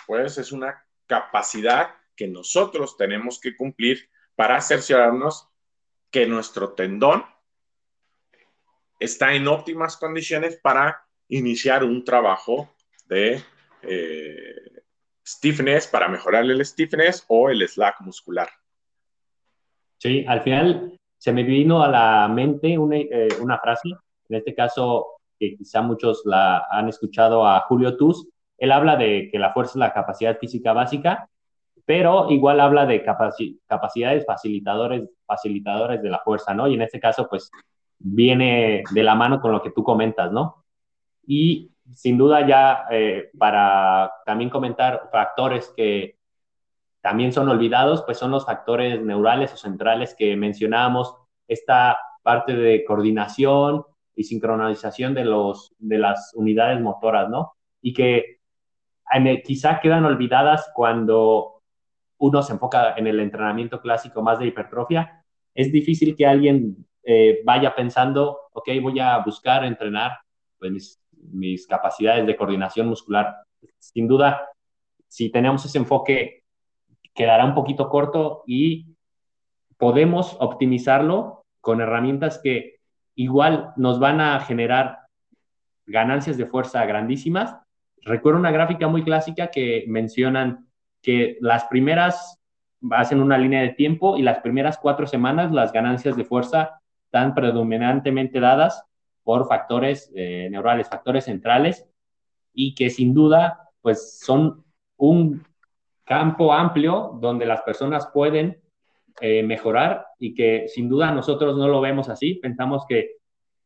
pues 0.07 0.39
es 0.39 0.53
una 0.53 0.85
capacidad 1.07 1.91
que 2.17 2.29
nosotros 2.29 2.97
tenemos 2.97 3.41
que 3.41 3.57
cumplir 3.57 4.09
para 4.37 4.61
cerciorarnos 4.61 5.49
que 6.11 6.27
nuestro 6.27 6.73
tendón 6.73 7.25
está 9.01 9.35
en 9.35 9.49
óptimas 9.49 9.97
condiciones 9.97 10.57
para 10.57 11.05
iniciar 11.29 11.85
un 11.85 12.05
trabajo 12.05 12.75
de 13.07 13.43
eh, 13.83 14.83
stiffness 15.27 15.87
para 15.87 16.09
mejorar 16.09 16.45
el 16.45 16.65
stiffness 16.65 17.25
o 17.29 17.51
el 17.51 17.67
slack 17.69 18.01
muscular. 18.01 18.49
Sí, 19.99 20.25
al 20.29 20.43
final 20.43 20.99
se 21.19 21.33
me 21.33 21.43
vino 21.43 21.83
a 21.83 21.89
la 21.89 22.29
mente 22.29 22.79
una, 22.79 22.97
eh, 22.97 23.29
una 23.41 23.59
frase, 23.59 23.89
en 24.29 24.37
este 24.37 24.55
caso 24.55 25.14
que 25.51 25.57
quizá 25.57 25.83
muchos 25.83 26.23
la 26.25 26.67
han 26.71 26.89
escuchado 26.89 27.47
a 27.47 27.61
Julio 27.61 27.97
Tus, 27.97 28.29
él 28.59 28.73
habla 28.73 28.97
de 28.97 29.29
que 29.31 29.39
la 29.39 29.53
fuerza 29.53 29.73
es 29.73 29.77
la 29.77 29.93
capacidad 29.93 30.39
física 30.39 30.73
básica 30.73 31.29
pero 31.87 32.31
igual 32.31 32.61
habla 32.61 32.87
de 32.87 33.03
capacidades 33.03 34.25
facilitadores, 34.25 35.09
facilitadores 35.27 36.03
de 36.03 36.11
la 36.11 36.19
fuerza, 36.21 36.55
¿no? 36.55 36.67
Y 36.67 36.75
en 36.75 36.83
este 36.83 36.99
caso, 36.99 37.29
pues 37.29 37.51
viene 37.99 38.83
de 38.91 39.03
la 39.03 39.15
mano 39.15 39.41
con 39.41 39.53
lo 39.53 39.63
que 39.63 39.71
tú 39.71 39.85
comentas, 39.85 40.33
¿no? 40.33 40.65
Y 41.27 41.71
sin 41.93 42.17
duda 42.17 42.47
ya 42.47 42.87
eh, 42.91 43.31
para 43.39 44.13
también 44.25 44.49
comentar 44.49 45.09
factores 45.13 45.73
que 45.77 46.17
también 47.03 47.33
son 47.33 47.51
olvidados, 47.51 48.03
pues 48.03 48.17
son 48.17 48.31
los 48.31 48.47
factores 48.47 49.03
neurales 49.03 49.53
o 49.53 49.57
centrales 49.59 50.15
que 50.15 50.37
mencionábamos, 50.37 51.15
esta 51.47 51.99
parte 52.23 52.57
de 52.57 52.83
coordinación 52.87 53.85
y 54.17 54.25
sincronización 54.25 55.15
de, 55.15 55.25
los, 55.25 55.75
de 55.79 55.99
las 55.99 56.33
unidades 56.35 56.81
motoras, 56.81 57.29
¿no? 57.29 57.53
Y 57.83 57.93
que 57.93 58.39
quizá 59.45 59.81
quedan 59.81 60.05
olvidadas 60.05 60.71
cuando 60.75 61.63
uno 62.19 62.43
se 62.43 62.53
enfoca 62.53 62.95
en 62.97 63.07
el 63.07 63.21
entrenamiento 63.21 63.81
clásico 63.81 64.23
más 64.23 64.39
de 64.39 64.47
hipertrofia. 64.47 65.25
Es 65.55 65.71
difícil 65.71 66.17
que 66.17 66.27
alguien 66.27 66.87
eh, 67.03 67.41
vaya 67.45 67.75
pensando, 67.75 68.39
ok, 68.53 68.71
voy 68.83 68.99
a 69.01 69.19
buscar 69.19 69.65
entrenar 69.65 70.19
pues, 70.59 71.01
mis 71.33 71.67
capacidades 71.67 72.27
de 72.27 72.37
coordinación 72.37 72.89
muscular. 72.89 73.35
Sin 73.79 74.09
duda, 74.09 74.49
si 75.09 75.31
tenemos 75.31 75.65
ese 75.65 75.79
enfoque 75.79 76.45
quedará 77.15 77.45
un 77.45 77.55
poquito 77.55 77.89
corto 77.89 78.43
y 78.47 78.97
podemos 79.79 80.37
optimizarlo 80.41 81.45
con 81.61 81.81
herramientas 81.81 82.41
que 82.43 82.74
igual 83.15 83.73
nos 83.77 83.99
van 83.99 84.21
a 84.21 84.41
generar 84.41 85.01
ganancias 85.87 86.37
de 86.37 86.47
fuerza 86.47 86.85
grandísimas. 86.85 87.57
Recuerdo 88.03 88.39
una 88.39 88.51
gráfica 88.51 88.89
muy 88.89 89.03
clásica 89.03 89.49
que 89.49 89.85
mencionan 89.89 90.69
que 91.03 91.37
las 91.41 91.65
primeras 91.65 92.41
hacen 92.91 93.21
una 93.21 93.39
línea 93.39 93.63
de 93.63 93.71
tiempo 93.71 94.17
y 94.17 94.23
las 94.23 94.41
primeras 94.41 94.79
cuatro 94.79 95.07
semanas 95.07 95.53
las 95.53 95.73
ganancias 95.73 96.17
de 96.17 96.25
fuerza 96.25 96.81
están 97.07 97.35
predominantemente 97.35 98.41
dadas 98.41 98.85
por 99.23 99.47
factores 99.49 100.13
eh, 100.15 100.49
neurales, 100.51 100.89
factores 100.89 101.25
centrales 101.25 101.87
y 102.53 102.75
que 102.75 102.91
sin 102.91 103.15
duda 103.15 103.71
pues 103.81 104.19
son 104.21 104.65
un 104.97 105.45
campo 106.05 106.53
amplio 106.53 107.19
donde 107.21 107.47
las 107.47 107.63
personas 107.63 108.07
pueden 108.13 108.61
eh, 109.21 109.43
mejorar 109.43 110.07
y 110.19 110.35
que 110.35 110.67
sin 110.69 110.89
duda 110.89 111.13
nosotros 111.13 111.57
no 111.57 111.69
lo 111.69 111.81
vemos 111.81 112.09
así. 112.09 112.35
Pensamos 112.35 112.85
que 112.89 113.17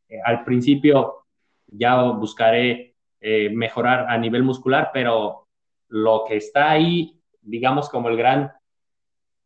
eh, 0.09 0.21
al 0.25 0.45
principio 0.45 1.25
ya 1.67 2.03
buscaré 2.03 2.95
eh, 3.21 3.51
mejorar 3.51 4.11
a 4.11 4.19
nivel 4.19 4.43
muscular, 4.43 4.91
pero 4.93 5.49
lo 5.89 6.25
que 6.29 6.37
está 6.37 6.71
ahí, 6.71 7.19
digamos 7.41 7.89
como 7.89 8.09
el 8.09 8.17
gran 8.17 8.53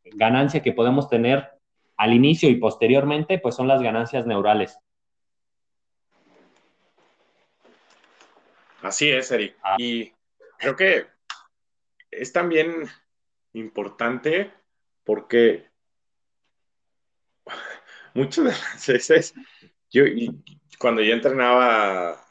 ganancia 0.04 0.62
que 0.62 0.72
podemos 0.72 1.08
tener 1.08 1.48
al 1.96 2.12
inicio 2.12 2.48
y 2.48 2.56
posteriormente, 2.56 3.38
pues 3.38 3.54
son 3.54 3.68
las 3.68 3.80
ganancias 3.80 4.26
neurales. 4.26 4.76
Así 8.82 9.08
es, 9.08 9.30
Eric. 9.30 9.56
Ah. 9.62 9.76
Y 9.78 10.12
creo 10.58 10.74
que 10.74 11.06
es 12.10 12.32
también 12.32 12.88
importante 13.52 14.50
porque 15.04 15.71
muchas 18.14 18.44
de 18.44 18.50
las 18.50 18.86
veces 18.86 19.34
yo 19.90 20.04
cuando 20.78 21.02
yo 21.02 21.12
entrenaba 21.12 22.24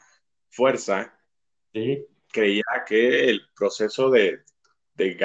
fuerza, 0.50 1.16
creía 1.72 2.64
que 2.86 3.30
el 3.30 3.48
proceso 3.54 4.10
de, 4.10 4.44
de, 4.94 5.16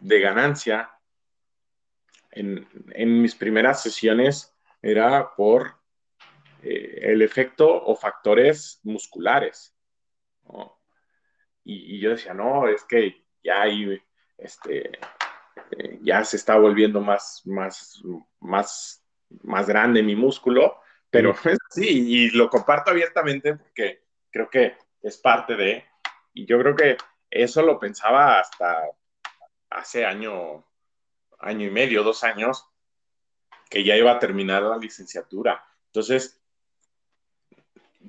de 0.00 0.20
ganancia 0.20 0.90
en, 2.30 2.66
mis 3.20 3.34
primeras 3.34 3.82
sesiones 3.82 4.54
era 4.80 5.34
por 5.34 5.76
eh, 6.62 7.00
el 7.02 7.22
efecto 7.22 7.68
o 7.68 7.94
factores 7.94 8.80
musculares. 8.84 9.74
Y, 11.64 11.96
y, 11.96 12.00
yo 12.00 12.10
decía, 12.10 12.34
no, 12.34 12.68
es 12.68 12.84
que 12.84 13.24
ya 13.42 13.62
este, 14.38 14.98
eh, 15.70 15.98
ya 16.02 16.24
se 16.24 16.36
está 16.36 16.56
volviendo 16.56 17.00
más, 17.00 17.42
más, 17.44 18.02
más, 18.40 19.01
más 19.42 19.66
grande 19.66 20.02
mi 20.02 20.16
músculo, 20.16 20.80
pero 21.10 21.34
sí, 21.70 21.86
y 21.88 22.30
lo 22.30 22.48
comparto 22.48 22.90
abiertamente 22.90 23.54
porque 23.56 24.02
creo 24.30 24.48
que 24.48 24.76
es 25.02 25.18
parte 25.18 25.56
de, 25.56 25.84
y 26.32 26.46
yo 26.46 26.58
creo 26.58 26.74
que 26.74 26.96
eso 27.30 27.62
lo 27.62 27.78
pensaba 27.78 28.40
hasta 28.40 28.82
hace 29.70 30.04
año, 30.04 30.64
año 31.38 31.66
y 31.66 31.70
medio, 31.70 32.02
dos 32.02 32.24
años, 32.24 32.66
que 33.68 33.84
ya 33.84 33.96
iba 33.96 34.12
a 34.12 34.18
terminar 34.18 34.62
la 34.62 34.76
licenciatura. 34.76 35.64
Entonces, 35.86 36.40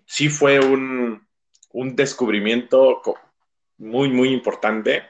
sí 0.05 0.29
fue 0.29 0.59
un, 0.59 1.25
un 1.71 1.95
descubrimiento 1.95 3.01
muy, 3.77 4.09
muy 4.09 4.29
importante 4.29 5.03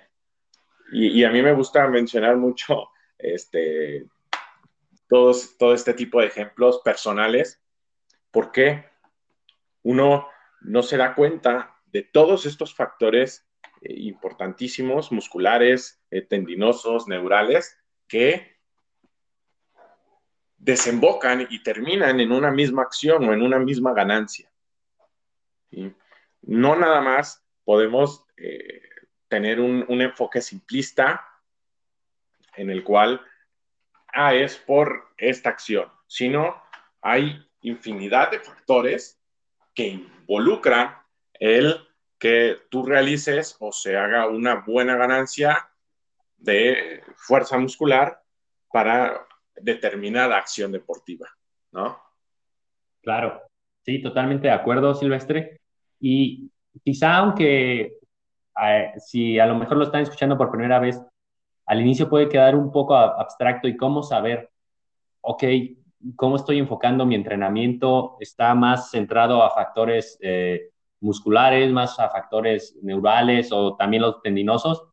y, 0.91 1.23
a 1.23 1.31
mí 1.31 1.41
me 1.41 1.53
gusta 1.53 1.87
mencionar 1.87 2.37
mucho 2.37 2.89
este, 3.17 4.05
todo 5.57 5.73
este 5.73 5.93
tipo 5.93 6.19
de 6.19 6.27
ejemplos 6.27 6.81
personales, 6.83 7.61
porque 8.31 8.85
uno 9.83 10.27
no 10.61 10.81
se 10.81 10.97
da 10.97 11.13
cuenta 11.13 11.75
de 11.85 12.01
todos 12.01 12.45
estos 12.45 12.73
factores 12.73 13.47
eh, 13.81 13.93
importantísimos, 13.93 15.11
musculares, 15.11 16.01
eh, 16.09 16.21
tendinosos, 16.21 17.07
neurales, 17.07 17.77
que 18.07 18.57
desembocan 20.57 21.45
y 21.49 21.61
terminan 21.61 22.19
en 22.19 22.31
una 22.31 22.49
misma 22.49 22.81
acción 22.81 23.27
o 23.27 23.33
en 23.33 23.41
una 23.41 23.59
misma 23.59 23.93
ganancia. 23.93 24.51
No 26.41 26.75
nada 26.75 27.01
más 27.01 27.45
podemos 27.63 28.25
eh, 28.37 28.81
tener 29.27 29.59
un, 29.59 29.85
enfoque 30.01 30.41
simplista 30.41 31.27
en 32.55 32.69
el 32.69 32.83
cual, 32.83 33.21
ah, 34.13 34.33
es 34.33 34.57
por 34.57 35.09
esta 35.17 35.49
acción, 35.49 35.91
sino 36.07 36.61
hay 37.01 37.45
infinidad 37.61 38.31
de 38.31 38.39
factores 38.39 39.19
que 39.73 39.87
involucran 39.87 40.95
el 41.33 41.75
que 42.19 42.57
tú 42.69 42.85
realices 42.85 43.57
o 43.59 43.71
se 43.71 43.97
haga 43.97 44.27
una 44.27 44.63
buena 44.65 44.95
ganancia 44.95 45.69
de 46.37 47.03
fuerza 47.15 47.57
muscular 47.57 48.21
para 48.71 49.25
determinada 49.55 50.37
acción 50.37 50.71
deportiva, 50.71 51.27
¿no? 51.71 52.01
Claro, 53.01 53.41
sí, 53.81 54.01
totalmente 54.01 54.47
de 54.47 54.53
acuerdo, 54.53 54.93
Silvestre. 54.93 55.59
Y 55.99 56.49
quizá 56.83 57.17
aunque 57.17 57.97
si 58.97 59.39
a 59.39 59.45
lo 59.45 59.55
mejor 59.55 59.77
lo 59.77 59.83
están 59.83 60.01
escuchando 60.01 60.37
por 60.37 60.51
primera 60.51 60.79
vez, 60.79 61.01
al 61.73 61.81
inicio 61.81 62.07
puede 62.07 62.29
quedar 62.29 62.55
un 62.55 62.71
poco 62.71 62.95
abstracto 62.95 63.67
y 63.67 63.75
cómo 63.75 64.03
saber, 64.03 64.51
ok, 65.21 65.43
cómo 66.15 66.35
estoy 66.35 66.59
enfocando 66.59 67.03
mi 67.03 67.15
entrenamiento, 67.15 68.15
está 68.19 68.53
más 68.53 68.91
centrado 68.91 69.41
a 69.41 69.49
factores 69.49 70.19
eh, 70.21 70.69
musculares, 70.99 71.71
más 71.71 71.99
a 71.99 72.09
factores 72.09 72.77
neurales 72.83 73.51
o 73.51 73.75
también 73.75 74.03
los 74.03 74.21
tendinosos, 74.21 74.83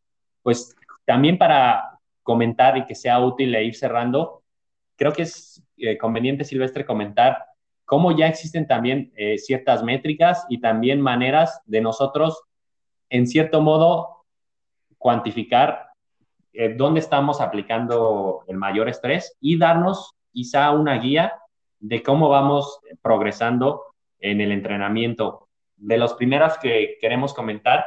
pues 0.41 0.75
también 1.05 1.37
para 1.37 1.99
comentar 2.23 2.75
y 2.77 2.85
que 2.85 2.95
sea 2.95 3.19
útil 3.19 3.53
e 3.53 3.63
ir 3.63 3.75
cerrando, 3.75 4.41
creo 4.95 5.13
que 5.13 5.21
es 5.21 5.63
eh, 5.77 5.99
conveniente, 5.99 6.45
Silvestre, 6.45 6.83
comentar 6.83 7.45
cómo 7.85 8.17
ya 8.17 8.27
existen 8.27 8.65
también 8.65 9.11
eh, 9.15 9.37
ciertas 9.37 9.83
métricas 9.83 10.47
y 10.49 10.59
también 10.59 10.99
maneras 10.99 11.61
de 11.65 11.81
nosotros 11.81 12.41
en 13.09 13.27
cierto 13.27 13.61
modo, 13.61 14.25
cuantificar 14.97 15.90
eh, 16.53 16.75
dónde 16.75 16.99
estamos 16.99 17.41
aplicando 17.41 18.43
el 18.47 18.57
mayor 18.57 18.89
estrés 18.89 19.37
y 19.39 19.57
darnos 19.57 20.13
quizá 20.31 20.71
una 20.71 20.97
guía 20.97 21.33
de 21.79 22.03
cómo 22.03 22.29
vamos 22.29 22.79
progresando 23.01 23.83
en 24.19 24.41
el 24.41 24.51
entrenamiento. 24.51 25.49
De 25.75 25.97
los 25.97 26.13
primeros 26.13 26.57
que 26.57 26.97
queremos 27.01 27.33
comentar, 27.33 27.85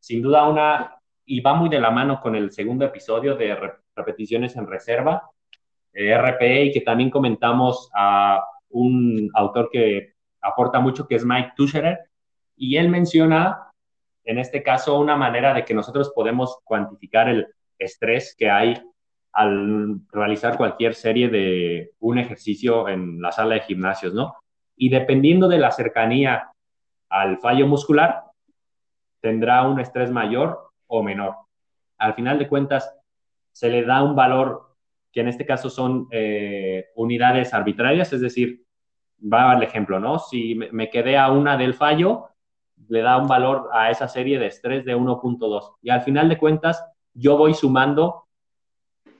sin 0.00 0.22
duda 0.22 0.48
una, 0.48 0.96
y 1.24 1.40
va 1.40 1.54
muy 1.54 1.68
de 1.68 1.80
la 1.80 1.90
mano 1.90 2.20
con 2.20 2.34
el 2.34 2.50
segundo 2.52 2.84
episodio 2.84 3.36
de 3.36 3.56
repeticiones 3.94 4.56
en 4.56 4.66
reserva, 4.66 5.30
eh, 5.92 6.16
RPE, 6.16 6.64
y 6.64 6.72
que 6.72 6.82
también 6.82 7.10
comentamos 7.10 7.90
a 7.94 8.44
un 8.70 9.30
autor 9.34 9.70
que 9.72 10.14
aporta 10.42 10.78
mucho, 10.78 11.06
que 11.06 11.14
es 11.14 11.24
Mike 11.24 11.52
Tuscherer, 11.56 11.98
y 12.56 12.76
él 12.76 12.88
menciona 12.88 13.66
en 14.26 14.38
este 14.38 14.62
caso, 14.62 14.98
una 14.98 15.16
manera 15.16 15.54
de 15.54 15.64
que 15.64 15.72
nosotros 15.72 16.12
podemos 16.14 16.58
cuantificar 16.64 17.28
el 17.28 17.46
estrés 17.78 18.34
que 18.38 18.50
hay 18.50 18.82
al 19.32 20.00
realizar 20.12 20.56
cualquier 20.56 20.94
serie 20.94 21.28
de 21.28 21.92
un 22.00 22.18
ejercicio 22.18 22.88
en 22.88 23.20
la 23.20 23.32
sala 23.32 23.56
de 23.56 23.60
gimnasios, 23.60 24.14
¿no? 24.14 24.34
Y 24.76 24.88
dependiendo 24.88 25.48
de 25.48 25.58
la 25.58 25.70
cercanía 25.70 26.50
al 27.10 27.38
fallo 27.38 27.66
muscular, 27.66 28.22
tendrá 29.20 29.62
un 29.66 29.78
estrés 29.78 30.10
mayor 30.10 30.70
o 30.86 31.02
menor. 31.02 31.34
Al 31.98 32.14
final 32.14 32.38
de 32.38 32.48
cuentas, 32.48 32.94
se 33.52 33.68
le 33.68 33.84
da 33.84 34.02
un 34.02 34.14
valor 34.14 34.76
que 35.12 35.20
en 35.20 35.28
este 35.28 35.46
caso 35.46 35.70
son 35.70 36.08
eh, 36.10 36.86
unidades 36.94 37.54
arbitrarias, 37.54 38.12
es 38.12 38.20
decir, 38.20 38.64
va 39.20 39.50
al 39.50 39.62
ejemplo, 39.62 39.98
¿no? 39.98 40.18
Si 40.18 40.54
me 40.54 40.90
quedé 40.90 41.16
a 41.16 41.30
una 41.30 41.56
del 41.56 41.74
fallo, 41.74 42.28
le 42.88 43.00
da 43.00 43.16
un 43.16 43.26
valor 43.26 43.70
a 43.72 43.90
esa 43.90 44.08
serie 44.08 44.38
de 44.38 44.46
estrés 44.46 44.84
de 44.84 44.94
1.2. 44.94 45.76
Y 45.82 45.90
al 45.90 46.02
final 46.02 46.28
de 46.28 46.38
cuentas, 46.38 46.84
yo 47.16 47.36
voy 47.36 47.54
sumando 47.54 48.24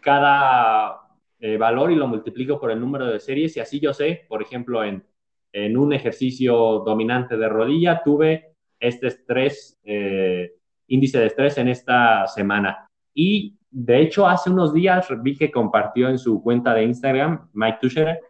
cada 0.00 1.00
eh, 1.40 1.56
valor 1.56 1.90
y 1.90 1.96
lo 1.96 2.06
multiplico 2.06 2.60
por 2.60 2.70
el 2.70 2.80
número 2.80 3.06
de 3.06 3.18
series 3.18 3.56
y 3.56 3.60
así 3.60 3.80
yo 3.80 3.92
sé, 3.92 4.24
por 4.28 4.42
ejemplo, 4.42 4.84
en, 4.84 5.04
en 5.52 5.76
un 5.76 5.92
ejercicio 5.92 6.82
dominante 6.84 7.36
de 7.36 7.48
rodilla, 7.48 8.02
tuve 8.04 8.52
este 8.78 9.08
estrés, 9.08 9.78
eh, 9.84 10.52
índice 10.88 11.18
de 11.18 11.26
estrés 11.26 11.58
en 11.58 11.68
esta 11.68 12.26
semana. 12.26 12.88
Y 13.14 13.56
de 13.70 14.00
hecho, 14.00 14.26
hace 14.26 14.50
unos 14.50 14.72
días 14.72 15.08
vi 15.22 15.36
que 15.36 15.50
compartió 15.50 16.08
en 16.08 16.18
su 16.18 16.42
cuenta 16.42 16.74
de 16.74 16.84
Instagram, 16.84 17.48
Mike 17.54 17.78
Tusher, 17.80 18.20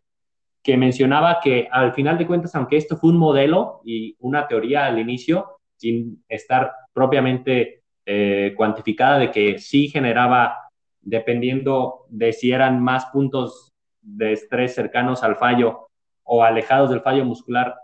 que 0.63 0.77
mencionaba 0.77 1.39
que 1.43 1.69
al 1.71 1.93
final 1.93 2.19
de 2.19 2.27
cuentas, 2.27 2.55
aunque 2.55 2.77
esto 2.77 2.97
fue 2.97 3.11
un 3.11 3.19
modelo 3.19 3.81
y 3.85 4.17
una 4.21 4.47
teoría 4.49 4.87
al 4.87 4.99
inicio, 4.99 5.61
sin 5.77 6.25
estar 6.29 6.73
propiamente 6.93 7.85
eh, 8.07 8.55
cuantificada 8.57 9.19
de 9.19 9.31
que 9.31 9.59
sí 9.59 9.89
generaba, 9.89 10.71
dependiendo 11.01 12.07
de 12.09 12.33
si 12.33 12.53
eran 12.53 12.83
más 12.83 13.07
puntos 13.07 13.73
de 14.01 14.33
estrés 14.33 14.75
cercanos 14.75 15.23
al 15.23 15.37
fallo 15.37 15.89
o 16.23 16.43
alejados 16.43 16.91
del 16.91 17.03
fallo 17.03 17.25
muscular, 17.25 17.75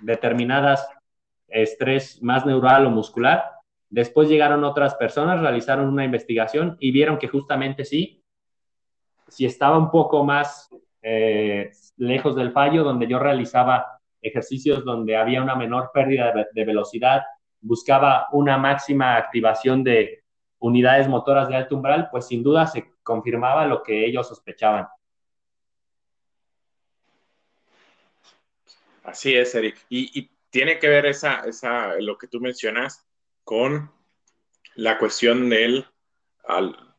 determinadas 0.00 0.88
estrés 1.48 2.22
más 2.22 2.44
neural 2.46 2.86
o 2.86 2.90
muscular. 2.90 3.44
Después 3.88 4.28
llegaron 4.28 4.64
otras 4.64 4.94
personas, 4.94 5.40
realizaron 5.40 5.88
una 5.88 6.04
investigación 6.04 6.76
y 6.80 6.90
vieron 6.90 7.18
que 7.18 7.28
justamente 7.28 7.84
sí, 7.84 8.22
si 9.28 9.44
estaba 9.44 9.78
un 9.78 9.90
poco 9.90 10.24
más 10.24 10.68
eh, 11.02 11.70
lejos 11.96 12.34
del 12.36 12.52
fallo, 12.52 12.84
donde 12.84 13.06
yo 13.06 13.18
realizaba 13.18 14.00
ejercicios 14.20 14.84
donde 14.84 15.16
había 15.16 15.42
una 15.42 15.54
menor 15.54 15.90
pérdida 15.92 16.32
de, 16.52 16.64
velocidad, 16.64 17.22
buscaba 17.60 18.28
una 18.32 18.58
máxima 18.58 19.16
activación 19.16 19.82
de 19.84 20.24
unidades 20.58 21.08
motoras 21.08 21.48
de 21.48 21.56
alto 21.56 21.76
umbral, 21.76 22.08
pues 22.10 22.26
sin 22.26 22.42
duda 22.42 22.66
se 22.66 22.92
confirmaba 23.02 23.66
lo 23.66 23.82
que 23.82 24.06
ellos 24.06 24.28
sospechaban. 24.28 24.88
Así 29.04 29.34
es, 29.34 29.54
Eric. 29.54 29.76
Y, 29.88 30.30
tiene 30.48 30.78
que 30.78 30.88
ver 30.88 31.04
esa, 31.04 31.44
esa, 31.44 32.00
lo 32.00 32.16
que 32.16 32.28
tú 32.28 32.40
mencionas 32.40 33.06
con 33.44 33.92
la 34.74 34.96
cuestión 34.96 35.50
del, 35.50 35.86
al, 36.44 36.96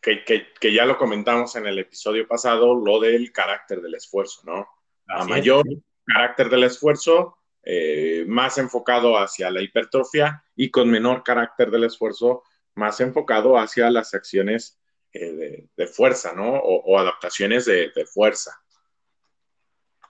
que, 0.00 0.72
ya 0.72 0.84
lo 0.84 0.98
comentamos 0.98 1.54
en 1.56 1.66
el 1.66 1.78
episodio 1.78 2.26
pasado, 2.26 2.74
lo 2.74 2.98
del 2.98 3.30
carácter 3.30 3.80
del 3.80 3.94
esfuerzo, 3.94 4.40
¿no? 4.44 4.66
a 5.06 5.24
mayor 5.24 5.64
carácter 6.04 6.48
del 6.48 6.64
esfuerzo, 6.64 7.37
eh, 7.70 8.24
más 8.26 8.56
enfocado 8.56 9.18
hacia 9.18 9.50
la 9.50 9.60
hipertrofia 9.60 10.42
y 10.56 10.70
con 10.70 10.90
menor 10.90 11.22
carácter 11.22 11.70
del 11.70 11.84
esfuerzo, 11.84 12.42
más 12.74 12.98
enfocado 13.00 13.58
hacia 13.58 13.90
las 13.90 14.14
acciones 14.14 14.80
eh, 15.12 15.66
de, 15.76 15.86
fuerza, 15.86 16.32
¿no? 16.32 16.48
O, 16.48 16.98
adaptaciones 16.98 17.66
de, 17.66 17.90
de, 17.94 18.06
fuerza. 18.06 18.58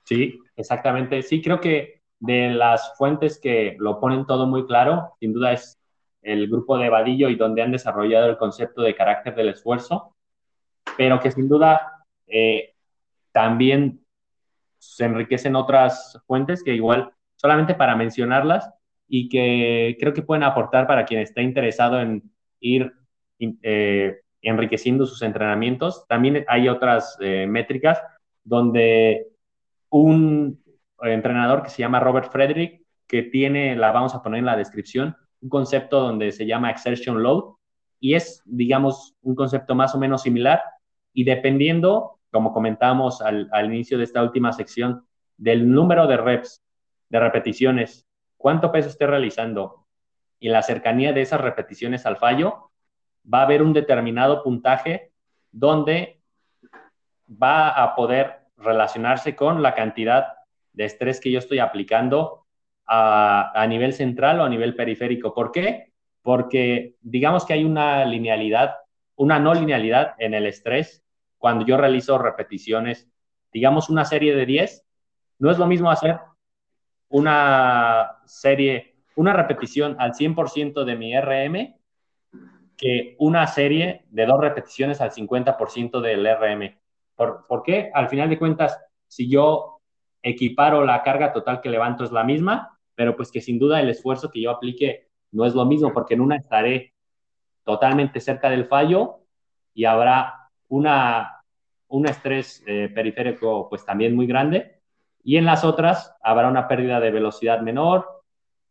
Sí, 0.04 0.38
exactamente. 0.54 1.20
Sí, 1.22 1.42
creo 1.42 1.60
que 1.60 2.00
de 2.20 2.50
las 2.50 2.96
fuentes 2.96 3.40
que 3.40 3.74
lo 3.80 3.98
ponen 3.98 4.24
todo 4.24 4.46
muy 4.46 4.64
claro, 4.64 5.16
sin 5.18 5.32
duda 5.32 5.52
es 5.52 5.80
el 6.22 6.46
grupo 6.46 6.78
de 6.78 6.90
Vadillo 6.90 7.28
y 7.28 7.34
donde 7.34 7.62
han 7.62 7.72
desarrollado 7.72 8.30
el 8.30 8.38
concepto 8.38 8.82
de 8.82 8.94
carácter 8.94 9.34
del 9.34 9.48
esfuerzo, 9.48 10.14
pero 10.96 11.18
que 11.18 11.32
sin 11.32 11.48
duda 11.48 12.04
eh, 12.28 12.76
también 13.32 14.06
se 14.78 15.06
enriquecen 15.06 15.56
otras 15.56 16.22
fuentes 16.24 16.62
que 16.62 16.72
igual 16.72 17.12
solamente 17.38 17.74
para 17.74 17.96
mencionarlas 17.96 18.70
y 19.08 19.28
que 19.28 19.96
creo 19.98 20.12
que 20.12 20.22
pueden 20.22 20.42
aportar 20.42 20.86
para 20.86 21.06
quien 21.06 21.20
esté 21.20 21.42
interesado 21.42 22.00
en 22.00 22.22
ir 22.60 22.92
eh, 23.40 24.20
enriqueciendo 24.42 25.06
sus 25.06 25.22
entrenamientos. 25.22 26.06
También 26.08 26.44
hay 26.48 26.68
otras 26.68 27.16
eh, 27.20 27.46
métricas 27.46 28.02
donde 28.44 29.28
un 29.90 30.62
entrenador 31.02 31.62
que 31.62 31.70
se 31.70 31.78
llama 31.78 32.00
Robert 32.00 32.30
Frederick, 32.30 32.82
que 33.06 33.22
tiene, 33.22 33.76
la 33.76 33.92
vamos 33.92 34.14
a 34.14 34.22
poner 34.22 34.40
en 34.40 34.46
la 34.46 34.56
descripción, 34.56 35.16
un 35.40 35.48
concepto 35.48 36.00
donde 36.00 36.32
se 36.32 36.46
llama 36.46 36.70
exertion 36.70 37.22
load 37.22 37.54
y 38.00 38.14
es, 38.14 38.42
digamos, 38.44 39.14
un 39.22 39.34
concepto 39.34 39.74
más 39.74 39.94
o 39.94 39.98
menos 39.98 40.22
similar 40.22 40.62
y 41.12 41.24
dependiendo, 41.24 42.18
como 42.30 42.52
comentábamos 42.52 43.22
al, 43.22 43.48
inicio 43.64 43.98
de 43.98 44.04
esta 44.04 44.22
última 44.22 44.52
sección, 44.52 45.04
del 45.36 45.70
número 45.70 46.06
de 46.06 46.16
reps, 46.16 46.62
de 47.08 47.20
repeticiones, 47.20 48.06
cuánto 48.36 48.72
peso 48.72 48.88
esté 48.88 49.06
realizando 49.06 49.86
y 50.38 50.48
la 50.48 50.62
cercanía 50.62 51.12
de 51.12 51.22
esas 51.22 51.40
repeticiones 51.40 52.06
al 52.06 52.16
fallo, 52.16 52.70
va 53.32 53.40
a 53.40 53.42
haber 53.42 53.62
un 53.62 53.72
determinado 53.72 54.42
puntaje 54.42 55.12
donde 55.50 56.20
va 57.30 57.70
a 57.70 57.94
poder 57.94 58.40
relacionarse 58.56 59.36
con 59.36 59.62
la 59.62 59.74
cantidad 59.74 60.28
de 60.72 60.84
estrés 60.84 61.20
que 61.20 61.30
yo 61.30 61.38
estoy 61.38 61.58
aplicando 61.58 62.46
a, 62.86 63.66
nivel 63.68 63.92
central 63.92 64.40
o 64.40 64.44
a 64.44 64.48
nivel 64.48 64.74
periférico. 64.74 65.34
¿Por 65.34 65.52
qué? 65.52 65.92
Porque 66.22 66.94
digamos 67.00 67.44
que 67.44 67.52
hay 67.52 67.64
una 67.64 68.04
linealidad, 68.04 68.76
una 69.16 69.38
no 69.38 69.52
linealidad 69.52 70.14
en 70.18 70.34
el 70.34 70.46
estrés 70.46 71.04
cuando 71.36 71.66
yo 71.66 71.76
realizo 71.76 72.18
repeticiones, 72.18 73.08
digamos 73.52 73.90
una 73.90 74.04
serie 74.04 74.34
de 74.34 74.46
10, 74.46 74.86
no 75.38 75.50
es 75.50 75.58
lo 75.58 75.66
mismo 75.66 75.90
hacer 75.90 76.18
una 77.08 78.18
serie, 78.26 78.96
una 79.16 79.32
repetición 79.32 79.96
al 79.98 80.12
100% 80.12 80.84
de 80.84 80.96
mi 80.96 81.18
RM 81.18 81.74
que 82.76 83.16
una 83.18 83.46
serie 83.46 84.04
de 84.10 84.26
dos 84.26 84.40
repeticiones 84.40 85.00
al 85.00 85.10
50% 85.10 86.00
del 86.00 86.26
RM. 86.26 86.78
¿Por, 87.16 87.46
¿Por, 87.46 87.62
qué? 87.64 87.90
Al 87.92 88.08
final 88.08 88.30
de 88.30 88.38
cuentas, 88.38 88.78
si 89.08 89.28
yo 89.28 89.80
equiparo 90.22 90.84
la 90.84 91.02
carga 91.02 91.32
total 91.32 91.60
que 91.60 91.70
levanto 91.70 92.04
es 92.04 92.12
la 92.12 92.22
misma, 92.22 92.78
pero 92.94 93.16
pues 93.16 93.30
que 93.30 93.40
sin 93.40 93.58
duda 93.58 93.80
el 93.80 93.90
esfuerzo 93.90 94.30
que 94.30 94.40
yo 94.40 94.50
aplique 94.50 95.08
no 95.32 95.44
es 95.44 95.54
lo 95.54 95.64
mismo, 95.64 95.92
porque 95.92 96.14
en 96.14 96.20
una 96.20 96.36
estaré 96.36 96.94
totalmente 97.64 98.20
cerca 98.20 98.48
del 98.48 98.64
fallo 98.64 99.20
y 99.74 99.84
habrá 99.84 100.50
una, 100.68 101.42
un 101.88 102.06
estrés 102.06 102.62
eh, 102.66 102.90
periférico 102.94 103.68
pues 103.68 103.84
también 103.84 104.14
muy 104.14 104.26
grande, 104.26 104.77
y 105.28 105.36
en 105.36 105.44
las 105.44 105.62
otras 105.62 106.14
habrá 106.22 106.48
una 106.48 106.66
pérdida 106.66 107.00
de 107.00 107.10
velocidad 107.10 107.60
menor, 107.60 108.22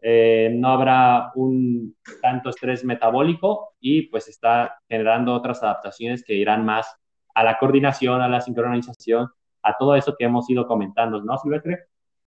eh, 0.02 0.50
no 0.56 0.70
habrá 0.70 1.32
un 1.36 1.96
tanto 2.20 2.50
estrés 2.50 2.84
metabólico 2.84 3.76
y 3.80 4.08
pues 4.08 4.28
está 4.28 4.82
generando 4.90 5.36
otras 5.36 5.62
adaptaciones 5.62 6.24
que 6.24 6.34
irán 6.34 6.66
más 6.66 6.96
a 7.36 7.44
la 7.44 7.60
coordinación, 7.60 8.22
a 8.22 8.28
la 8.28 8.42
sincronización, 8.42 9.30
a 9.62 9.78
todo 9.78 9.96
eso 9.96 10.16
que 10.18 10.26
hemos 10.26 10.50
ido 10.50 10.66
comentando, 10.66 11.22
¿no, 11.22 11.38
Silvestre? 11.38 11.90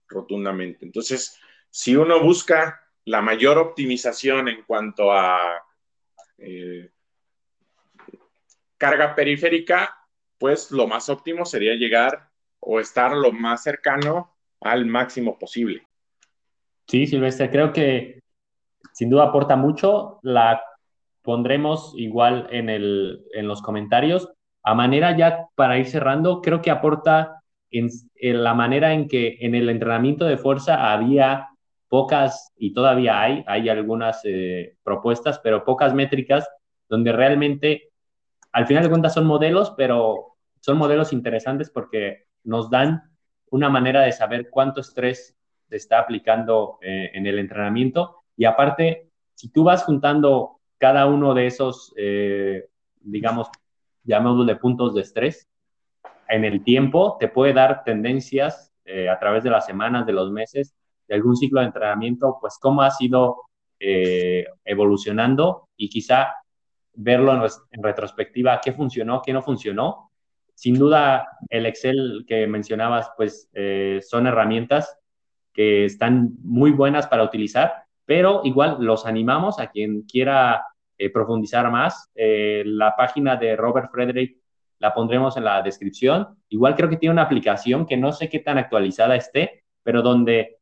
Rotundamente. 0.07 0.86
Entonces, 0.86 1.39
si 1.69 1.95
uno 1.95 2.19
busca 2.19 2.82
la 3.03 3.21
mayor 3.21 3.59
optimización 3.59 4.47
en 4.47 4.63
cuanto 4.63 5.11
a 5.11 5.38
eh, 6.39 6.89
carga 8.76 9.13
periférica, 9.13 9.95
pues 10.39 10.71
lo 10.71 10.88
más 10.88 11.09
óptimo 11.09 11.45
sería 11.45 11.76
llegar 11.76 12.32
o 12.66 12.80
estar 12.80 13.16
lo 13.16 13.32
más 13.32 13.63
cercano 13.63 14.36
al 14.61 14.86
máximo 14.86 15.38
posible. 15.38 15.88
Sí, 16.88 17.07
Silvestre, 17.07 17.49
creo 17.49 17.72
que 17.72 18.20
sin 18.93 19.09
duda 19.09 19.26
aporta 19.26 19.55
mucho. 19.55 20.20
La 20.24 20.61
pondremos 21.22 21.93
igual 21.97 22.47
en, 22.51 22.70
el, 22.70 23.26
en 23.34 23.47
los 23.47 23.61
comentarios. 23.61 24.30
A 24.63 24.74
manera 24.74 25.16
ya 25.18 25.47
para 25.55 25.78
ir 25.78 25.88
cerrando, 25.88 26.41
creo 26.41 26.61
que 26.61 26.72
aporta 26.72 27.41
en, 27.72 27.89
la 28.43 28.53
manera 28.53 28.93
en 28.93 29.07
que 29.07 29.38
en 29.41 29.55
el 29.55 29.70
entrenamiento 29.70 30.26
de 30.26 30.38
fuerza 30.38 30.91
había 30.91 31.49
pocas, 31.88 32.51
y 32.57 32.74
todavía 32.74 33.22
hay, 33.22 33.43
hay 33.47 33.70
algunas 33.70 34.22
eh, 34.24 34.78
propuestas, 34.84 35.39
pero 35.39 35.63
pocas 35.63 35.93
métricas 35.93 36.47
donde 36.89 37.11
realmente, 37.11 37.89
al 38.51 38.68
final 38.68 38.84
de 38.84 38.89
cuentas, 38.89 39.13
son 39.13 39.26
modelos, 39.26 39.74
pero 39.78 40.36
son 40.61 40.78
modelos 40.78 41.13
interesantes 41.13 41.70
porque 41.70 42.26
nos 42.45 42.69
dan 42.69 43.03
una 43.49 43.69
manera 43.69 44.01
de 44.01 44.11
saber 44.11 44.49
cuánto 44.49 44.81
estrés 44.81 45.35
se 45.69 45.75
está 45.75 45.99
aplicando 45.99 46.77
eh, 46.81 47.11
en 47.13 47.25
el 47.25 47.39
entrenamiento. 47.39 48.23
Y 48.37 48.45
aparte, 48.45 49.09
si 49.33 49.49
tú 49.49 49.63
vas 49.63 49.83
juntando 49.83 50.59
cada 50.77 51.05
uno 51.07 51.33
de 51.33 51.47
esos, 51.47 51.93
eh, 51.97 52.69
digamos, 53.01 53.49
llamémosle 54.03 54.55
puntos 54.55 54.95
de 54.95 55.01
estrés, 55.01 55.47
en 56.27 56.43
el 56.45 56.63
tiempo 56.63 57.17
te 57.19 57.27
puede 57.27 57.53
dar 57.53 57.83
tendencias 57.83 58.71
a 59.11 59.17
través 59.17 59.43
de 59.43 59.49
las 59.49 59.65
semanas, 59.65 60.05
de 60.05 60.13
los 60.13 60.29
meses, 60.31 60.75
de 61.07 61.15
algún 61.15 61.35
ciclo 61.35 61.59
de 61.59 61.67
entrenamiento, 61.67 62.37
pues 62.39 62.57
cómo 62.59 62.83
ha 62.83 62.91
sido 62.91 63.45
eh, 63.79 64.45
evolucionando 64.63 65.69
y 65.75 65.89
quizá 65.89 66.33
verlo 66.93 67.33
en, 67.71 67.83
retrospectiva, 67.83 68.61
qué 68.63 68.71
funcionó, 68.71 69.21
qué 69.21 69.33
no 69.33 69.41
funcionó. 69.41 70.05
Sin 70.56 70.80
duda, 70.80 71.28
el 71.49 71.66
Excel 71.66 72.26
que 72.28 72.47
mencionabas, 72.47 73.12
pues 73.18 73.49
eh, 73.53 73.99
son 74.01 74.26
herramientas 74.26 74.97
que 75.53 75.86
están 75.86 76.32
muy 76.41 76.72
buenas 76.72 77.08
para 77.08 77.24
utilizar, 77.24 77.84
pero 78.06 78.41
igual 78.43 78.78
los 78.80 79.06
animamos 79.06 79.60
a 79.60 79.68
quien 79.68 80.03
quiera 80.03 80.66
eh, 80.97 81.10
profundizar 81.12 81.70
más. 81.70 82.10
Eh, 82.16 82.64
la 82.66 82.95
página 82.95 83.36
de 83.36 83.56
Robert 83.56 83.91
Frederick 83.91 84.38
la 84.80 84.93
pondremos 84.93 85.36
en 85.36 85.43
la 85.43 85.62
descripción. 85.62 86.38
Igual 86.49 86.76
creo 86.76 86.89
que 86.89 86.97
tiene 86.97 87.14
una 87.14 87.24
aplicación 87.24 87.86
que 87.86 87.97
no 87.97 88.14
sé 88.14 88.30
qué 88.30 88.39
tan 88.39 88.58
actualizada 88.58 89.16
esté, 89.16 89.64
pero 89.84 90.01
donde 90.01 90.60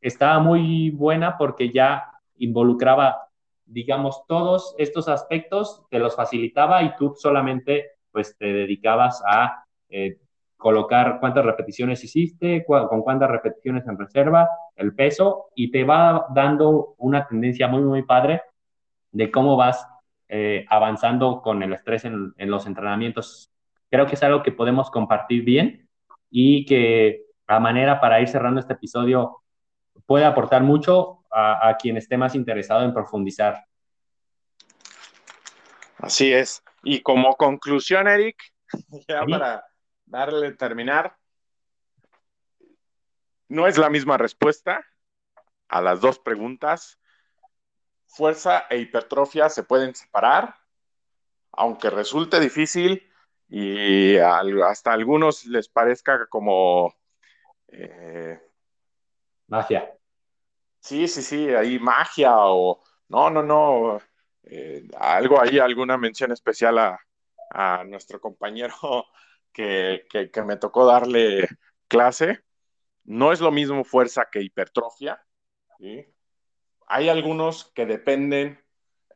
estaba 0.00 0.40
muy 0.40 0.90
buena 0.90 1.38
porque 1.38 1.70
ya 1.70 2.10
involucraba, 2.36 3.28
digamos, 3.64 4.26
todos 4.26 4.74
estos 4.78 5.08
aspectos, 5.08 5.84
te 5.90 6.00
los 6.00 6.16
facilitaba 6.16 6.82
y 6.82 6.96
tú 6.96 7.14
solamente 7.16 7.92
pues 8.12 8.36
te 8.36 8.52
dedicabas 8.52 9.22
a 9.26 9.64
eh, 9.88 10.18
colocar 10.56 11.18
cuántas 11.18 11.44
repeticiones 11.44 12.04
hiciste, 12.04 12.64
con 12.64 13.02
cuántas 13.02 13.30
repeticiones 13.30 13.86
en 13.88 13.98
reserva, 13.98 14.48
el 14.76 14.94
peso, 14.94 15.46
y 15.56 15.72
te 15.72 15.82
va 15.82 16.26
dando 16.32 16.94
una 16.98 17.26
tendencia 17.26 17.66
muy, 17.66 17.82
muy 17.82 18.04
padre 18.04 18.42
de 19.10 19.30
cómo 19.30 19.56
vas 19.56 19.86
eh, 20.28 20.64
avanzando 20.70 21.42
con 21.42 21.62
el 21.62 21.72
estrés 21.72 22.04
en, 22.04 22.32
los 22.38 22.66
entrenamientos. 22.66 23.50
Creo 23.90 24.06
que 24.06 24.14
es 24.14 24.22
algo 24.22 24.42
que 24.42 24.52
podemos 24.52 24.90
compartir 24.90 25.44
bien 25.44 25.88
y 26.30 26.64
que 26.64 27.24
a 27.46 27.60
manera 27.60 28.00
para 28.00 28.20
ir 28.20 28.28
cerrando 28.28 28.60
este 28.60 28.72
episodio 28.72 29.42
puede 30.06 30.24
aportar 30.24 30.62
mucho 30.62 31.18
a, 31.30 31.76
quien 31.78 31.96
esté 31.96 32.16
más 32.16 32.34
interesado 32.34 32.84
en 32.84 32.94
profundizar. 32.94 33.64
Así 35.98 36.32
es. 36.32 36.62
Y 36.82 37.02
como 37.02 37.36
conclusión, 37.36 38.08
Eric, 38.08 38.36
ya 39.08 39.24
para 39.24 39.64
darle 40.04 40.52
terminar, 40.52 41.16
no 43.48 43.66
es 43.66 43.78
la 43.78 43.90
misma 43.90 44.16
respuesta 44.16 44.84
a 45.68 45.80
las 45.80 46.00
dos 46.00 46.18
preguntas. 46.18 46.98
Fuerza 48.06 48.66
e 48.68 48.78
hipertrofia 48.78 49.48
se 49.48 49.62
pueden 49.62 49.94
separar, 49.94 50.54
aunque 51.52 51.88
resulte 51.90 52.40
difícil 52.40 53.10
y 53.48 54.16
hasta 54.18 54.90
a 54.90 54.94
algunos 54.94 55.44
les 55.46 55.68
parezca 55.68 56.26
como 56.26 56.94
eh, 57.68 58.40
Magia. 59.52 59.92
Sí, 60.80 61.06
sí, 61.06 61.22
sí, 61.22 61.48
ahí 61.50 61.78
magia 61.78 62.32
o 62.36 62.82
no, 63.08 63.28
no, 63.28 63.42
no. 63.42 64.00
Eh, 64.44 64.88
algo 64.98 65.40
ahí, 65.40 65.58
alguna 65.58 65.96
mención 65.96 66.32
especial 66.32 66.78
a, 66.78 66.98
nuestro 67.86 68.20
compañero 68.20 68.74
que, 69.52 70.04
me 70.46 70.56
tocó 70.56 70.86
darle 70.86 71.48
clase. 71.88 72.40
No 73.04 73.32
es 73.32 73.40
lo 73.40 73.50
mismo 73.50 73.84
fuerza 73.84 74.28
que 74.30 74.42
hipertrofia. 74.42 75.22
Hay 76.86 77.08
algunos 77.08 77.66
que 77.74 77.84
dependen, 77.84 78.58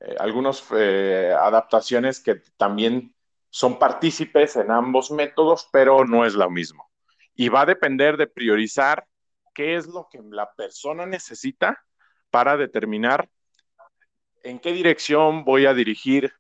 eh, 0.01 0.17
algunas 0.19 0.67
eh, 0.77 1.33
adaptaciones 1.39 2.21
que 2.21 2.37
también 2.57 3.15
son 3.51 3.79
partícipes 3.79 4.57
en 4.57 4.71
ambos 4.71 5.11
métodos, 5.11 5.69
pero 5.73 6.05
no 6.05 6.27
es 6.27 6.35
lo 6.35 6.51
mismo. 6.51 6.91
Y 7.35 7.49
va 7.49 7.63
a 7.63 7.67
depender 7.67 8.17
de 8.17 8.27
priorizar 8.27 9.07
qué 9.55 9.77
es 9.77 9.87
lo 9.87 10.09
que 10.11 10.21
la 10.23 10.53
persona 10.53 11.07
necesita 11.07 11.83
para 12.31 12.57
determinar 12.59 13.31
en 14.47 14.61
qué 14.61 14.73
dirección 14.73 15.45
voy 15.45 15.67
a 15.67 15.75
dirigir 15.75 16.33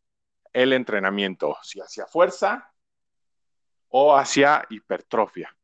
el 0.52 0.72
entrenamiento, 0.72 1.56
si 1.62 1.80
hacia 1.80 2.06
fuerza 2.06 2.70
o 3.88 4.16
hacia 4.16 4.64
hipertrofia. 4.70 5.54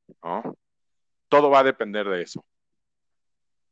Todo 1.29 1.51
va 1.51 1.61
a 1.61 1.65
depender 1.65 2.09
de 2.09 2.23
eso. 2.23 2.45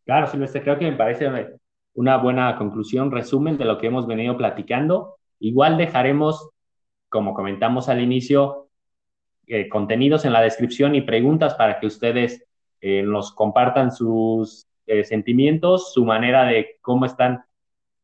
Claro, 0.05 0.29
Silvestre, 0.29 0.63
creo 0.63 0.79
que 0.79 0.91
me 0.91 0.97
parece 0.97 1.59
una 1.95 2.17
buena 2.17 2.57
conclusión, 2.57 3.11
resumen 3.11 3.59
de 3.59 3.65
lo 3.65 3.79
que 3.79 3.89
hemos 3.89 4.07
venido 4.07 4.37
platicando. 4.37 5.17
Igual 5.41 5.77
dejaremos, 5.77 6.51
como 7.09 7.35
comentamos 7.35 7.89
al 7.89 8.01
inicio, 8.01 8.69
eh, 9.47 9.69
contenidos 9.69 10.25
en 10.25 10.33
la 10.33 10.43
descripción 10.43 10.95
y 10.95 11.03
preguntas 11.03 11.55
para 11.55 11.81
que 11.81 11.87
ustedes 11.87 12.47
eh, 12.81 13.03
nos 13.03 13.33
compartan 13.33 13.91
sus 13.91 14.69
eh, 14.87 15.05
sentimientos, 15.05 15.93
su 15.93 16.05
manera 16.05 16.45
de 16.45 16.79
cómo 16.81 17.05
están 17.05 17.45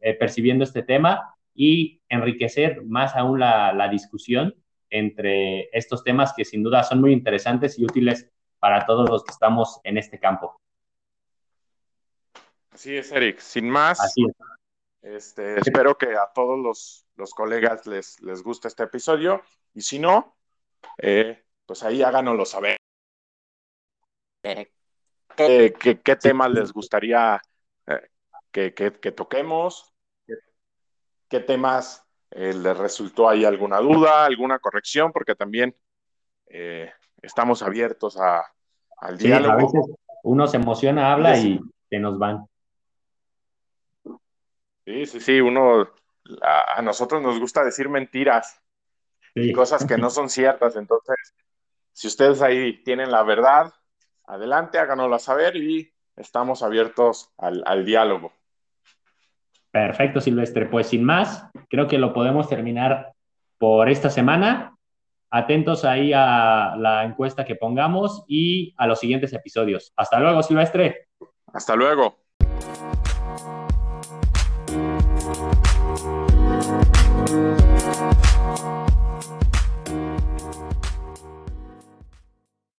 eh, 0.00 0.14
percibiendo 0.14 0.64
este 0.64 0.82
tema 0.82 1.34
y 1.54 2.02
enriquecer 2.08 2.82
más 2.82 3.16
aún 3.16 3.40
la, 3.40 3.72
la, 3.72 3.88
discusión 3.88 4.54
entre 4.90 5.68
estos 5.76 6.04
temas 6.04 6.34
que 6.36 6.44
sin 6.44 6.62
duda 6.62 6.82
son 6.82 7.00
muy 7.00 7.12
interesantes 7.12 7.78
y 7.78 7.84
útiles 7.84 8.30
para 8.58 8.84
todos 8.86 9.08
los 9.08 9.24
que 9.24 9.32
estamos 9.32 9.80
en 9.84 9.98
este 9.98 10.18
campo. 10.18 10.60
Así 12.70 12.96
es, 12.96 13.10
Eric. 13.10 13.38
Sin 13.38 13.70
más, 13.70 14.14
Este, 15.00 15.58
espero 15.60 15.96
que 15.96 16.14
a 16.16 16.30
todos 16.34 16.58
los, 16.58 17.06
los 17.16 17.30
colegas 17.32 17.86
les, 17.86 18.20
les, 18.20 18.42
guste 18.42 18.68
este 18.68 18.82
episodio 18.82 19.40
y 19.72 19.80
si 19.80 19.98
no, 19.98 20.36
pues 21.66 21.82
ahí 21.82 22.02
háganoslo 22.02 22.44
saber. 22.44 22.76
¿Qué, 25.36 25.74
qué, 26.04 26.16
temas 26.16 26.50
les 26.50 26.72
gustaría 26.72 27.40
que, 28.56 29.12
toquemos? 29.12 29.94
¿Qué, 31.28 31.40
temas 31.40 32.06
eh, 32.30 32.54
les 32.54 32.76
resultó 32.76 33.28
ahí 33.28 33.44
alguna 33.44 33.78
duda, 33.80 34.24
alguna 34.24 34.58
corrección? 34.58 35.12
Porque 35.12 35.34
también 35.34 35.74
eh, 36.46 36.90
estamos 37.20 37.62
abiertos 37.62 38.16
a, 38.18 38.42
al 38.98 39.18
diálogo. 39.18 39.52
a 39.52 39.56
veces 39.56 39.84
uno 40.22 40.46
se 40.46 40.56
emociona, 40.56 41.12
habla 41.12 41.36
y 41.38 41.60
se 41.90 41.98
nos 41.98 42.18
van. 42.18 42.46
Sí, 44.86 45.06
sí, 45.06 45.20
sí, 45.20 45.40
uno, 45.40 45.88
a, 46.42 46.80
nosotros 46.80 47.20
nos 47.20 47.38
gusta 47.38 47.64
decir 47.64 47.88
mentiras 47.88 48.62
y 49.34 49.52
cosas 49.52 49.84
que 49.84 49.98
no 49.98 50.08
son 50.08 50.30
ciertas, 50.30 50.76
entonces, 50.76 51.16
si 51.92 52.06
ustedes 52.06 52.40
ahí 52.40 52.82
tienen 52.84 53.10
la 53.10 53.22
verdad, 53.22 53.74
adelante, 54.24 54.78
háganosla 54.78 55.18
saber 55.18 55.56
y 55.56 55.92
estamos 56.16 56.62
abiertos 56.62 57.30
al, 57.36 57.84
diálogo. 57.84 58.32
Perfecto, 59.70 60.20
Silvestre. 60.20 60.66
Pues 60.66 60.88
sin 60.88 61.04
más, 61.04 61.48
creo 61.68 61.86
que 61.86 61.98
lo 61.98 62.12
podemos 62.12 62.48
terminar 62.48 63.12
por 63.58 63.88
esta 63.88 64.10
semana. 64.10 64.76
Atentos 65.30 65.84
ahí 65.84 66.12
a 66.14 66.76
la 66.78 67.04
encuesta 67.04 67.44
que 67.44 67.56
pongamos 67.56 68.24
y 68.28 68.74
a 68.76 68.86
los 68.86 69.00
siguientes 69.00 69.32
episodios. 69.32 69.92
Hasta 69.96 70.18
luego, 70.20 70.42
Silvestre. 70.42 71.08
Hasta 71.52 71.74
luego. 71.76 72.25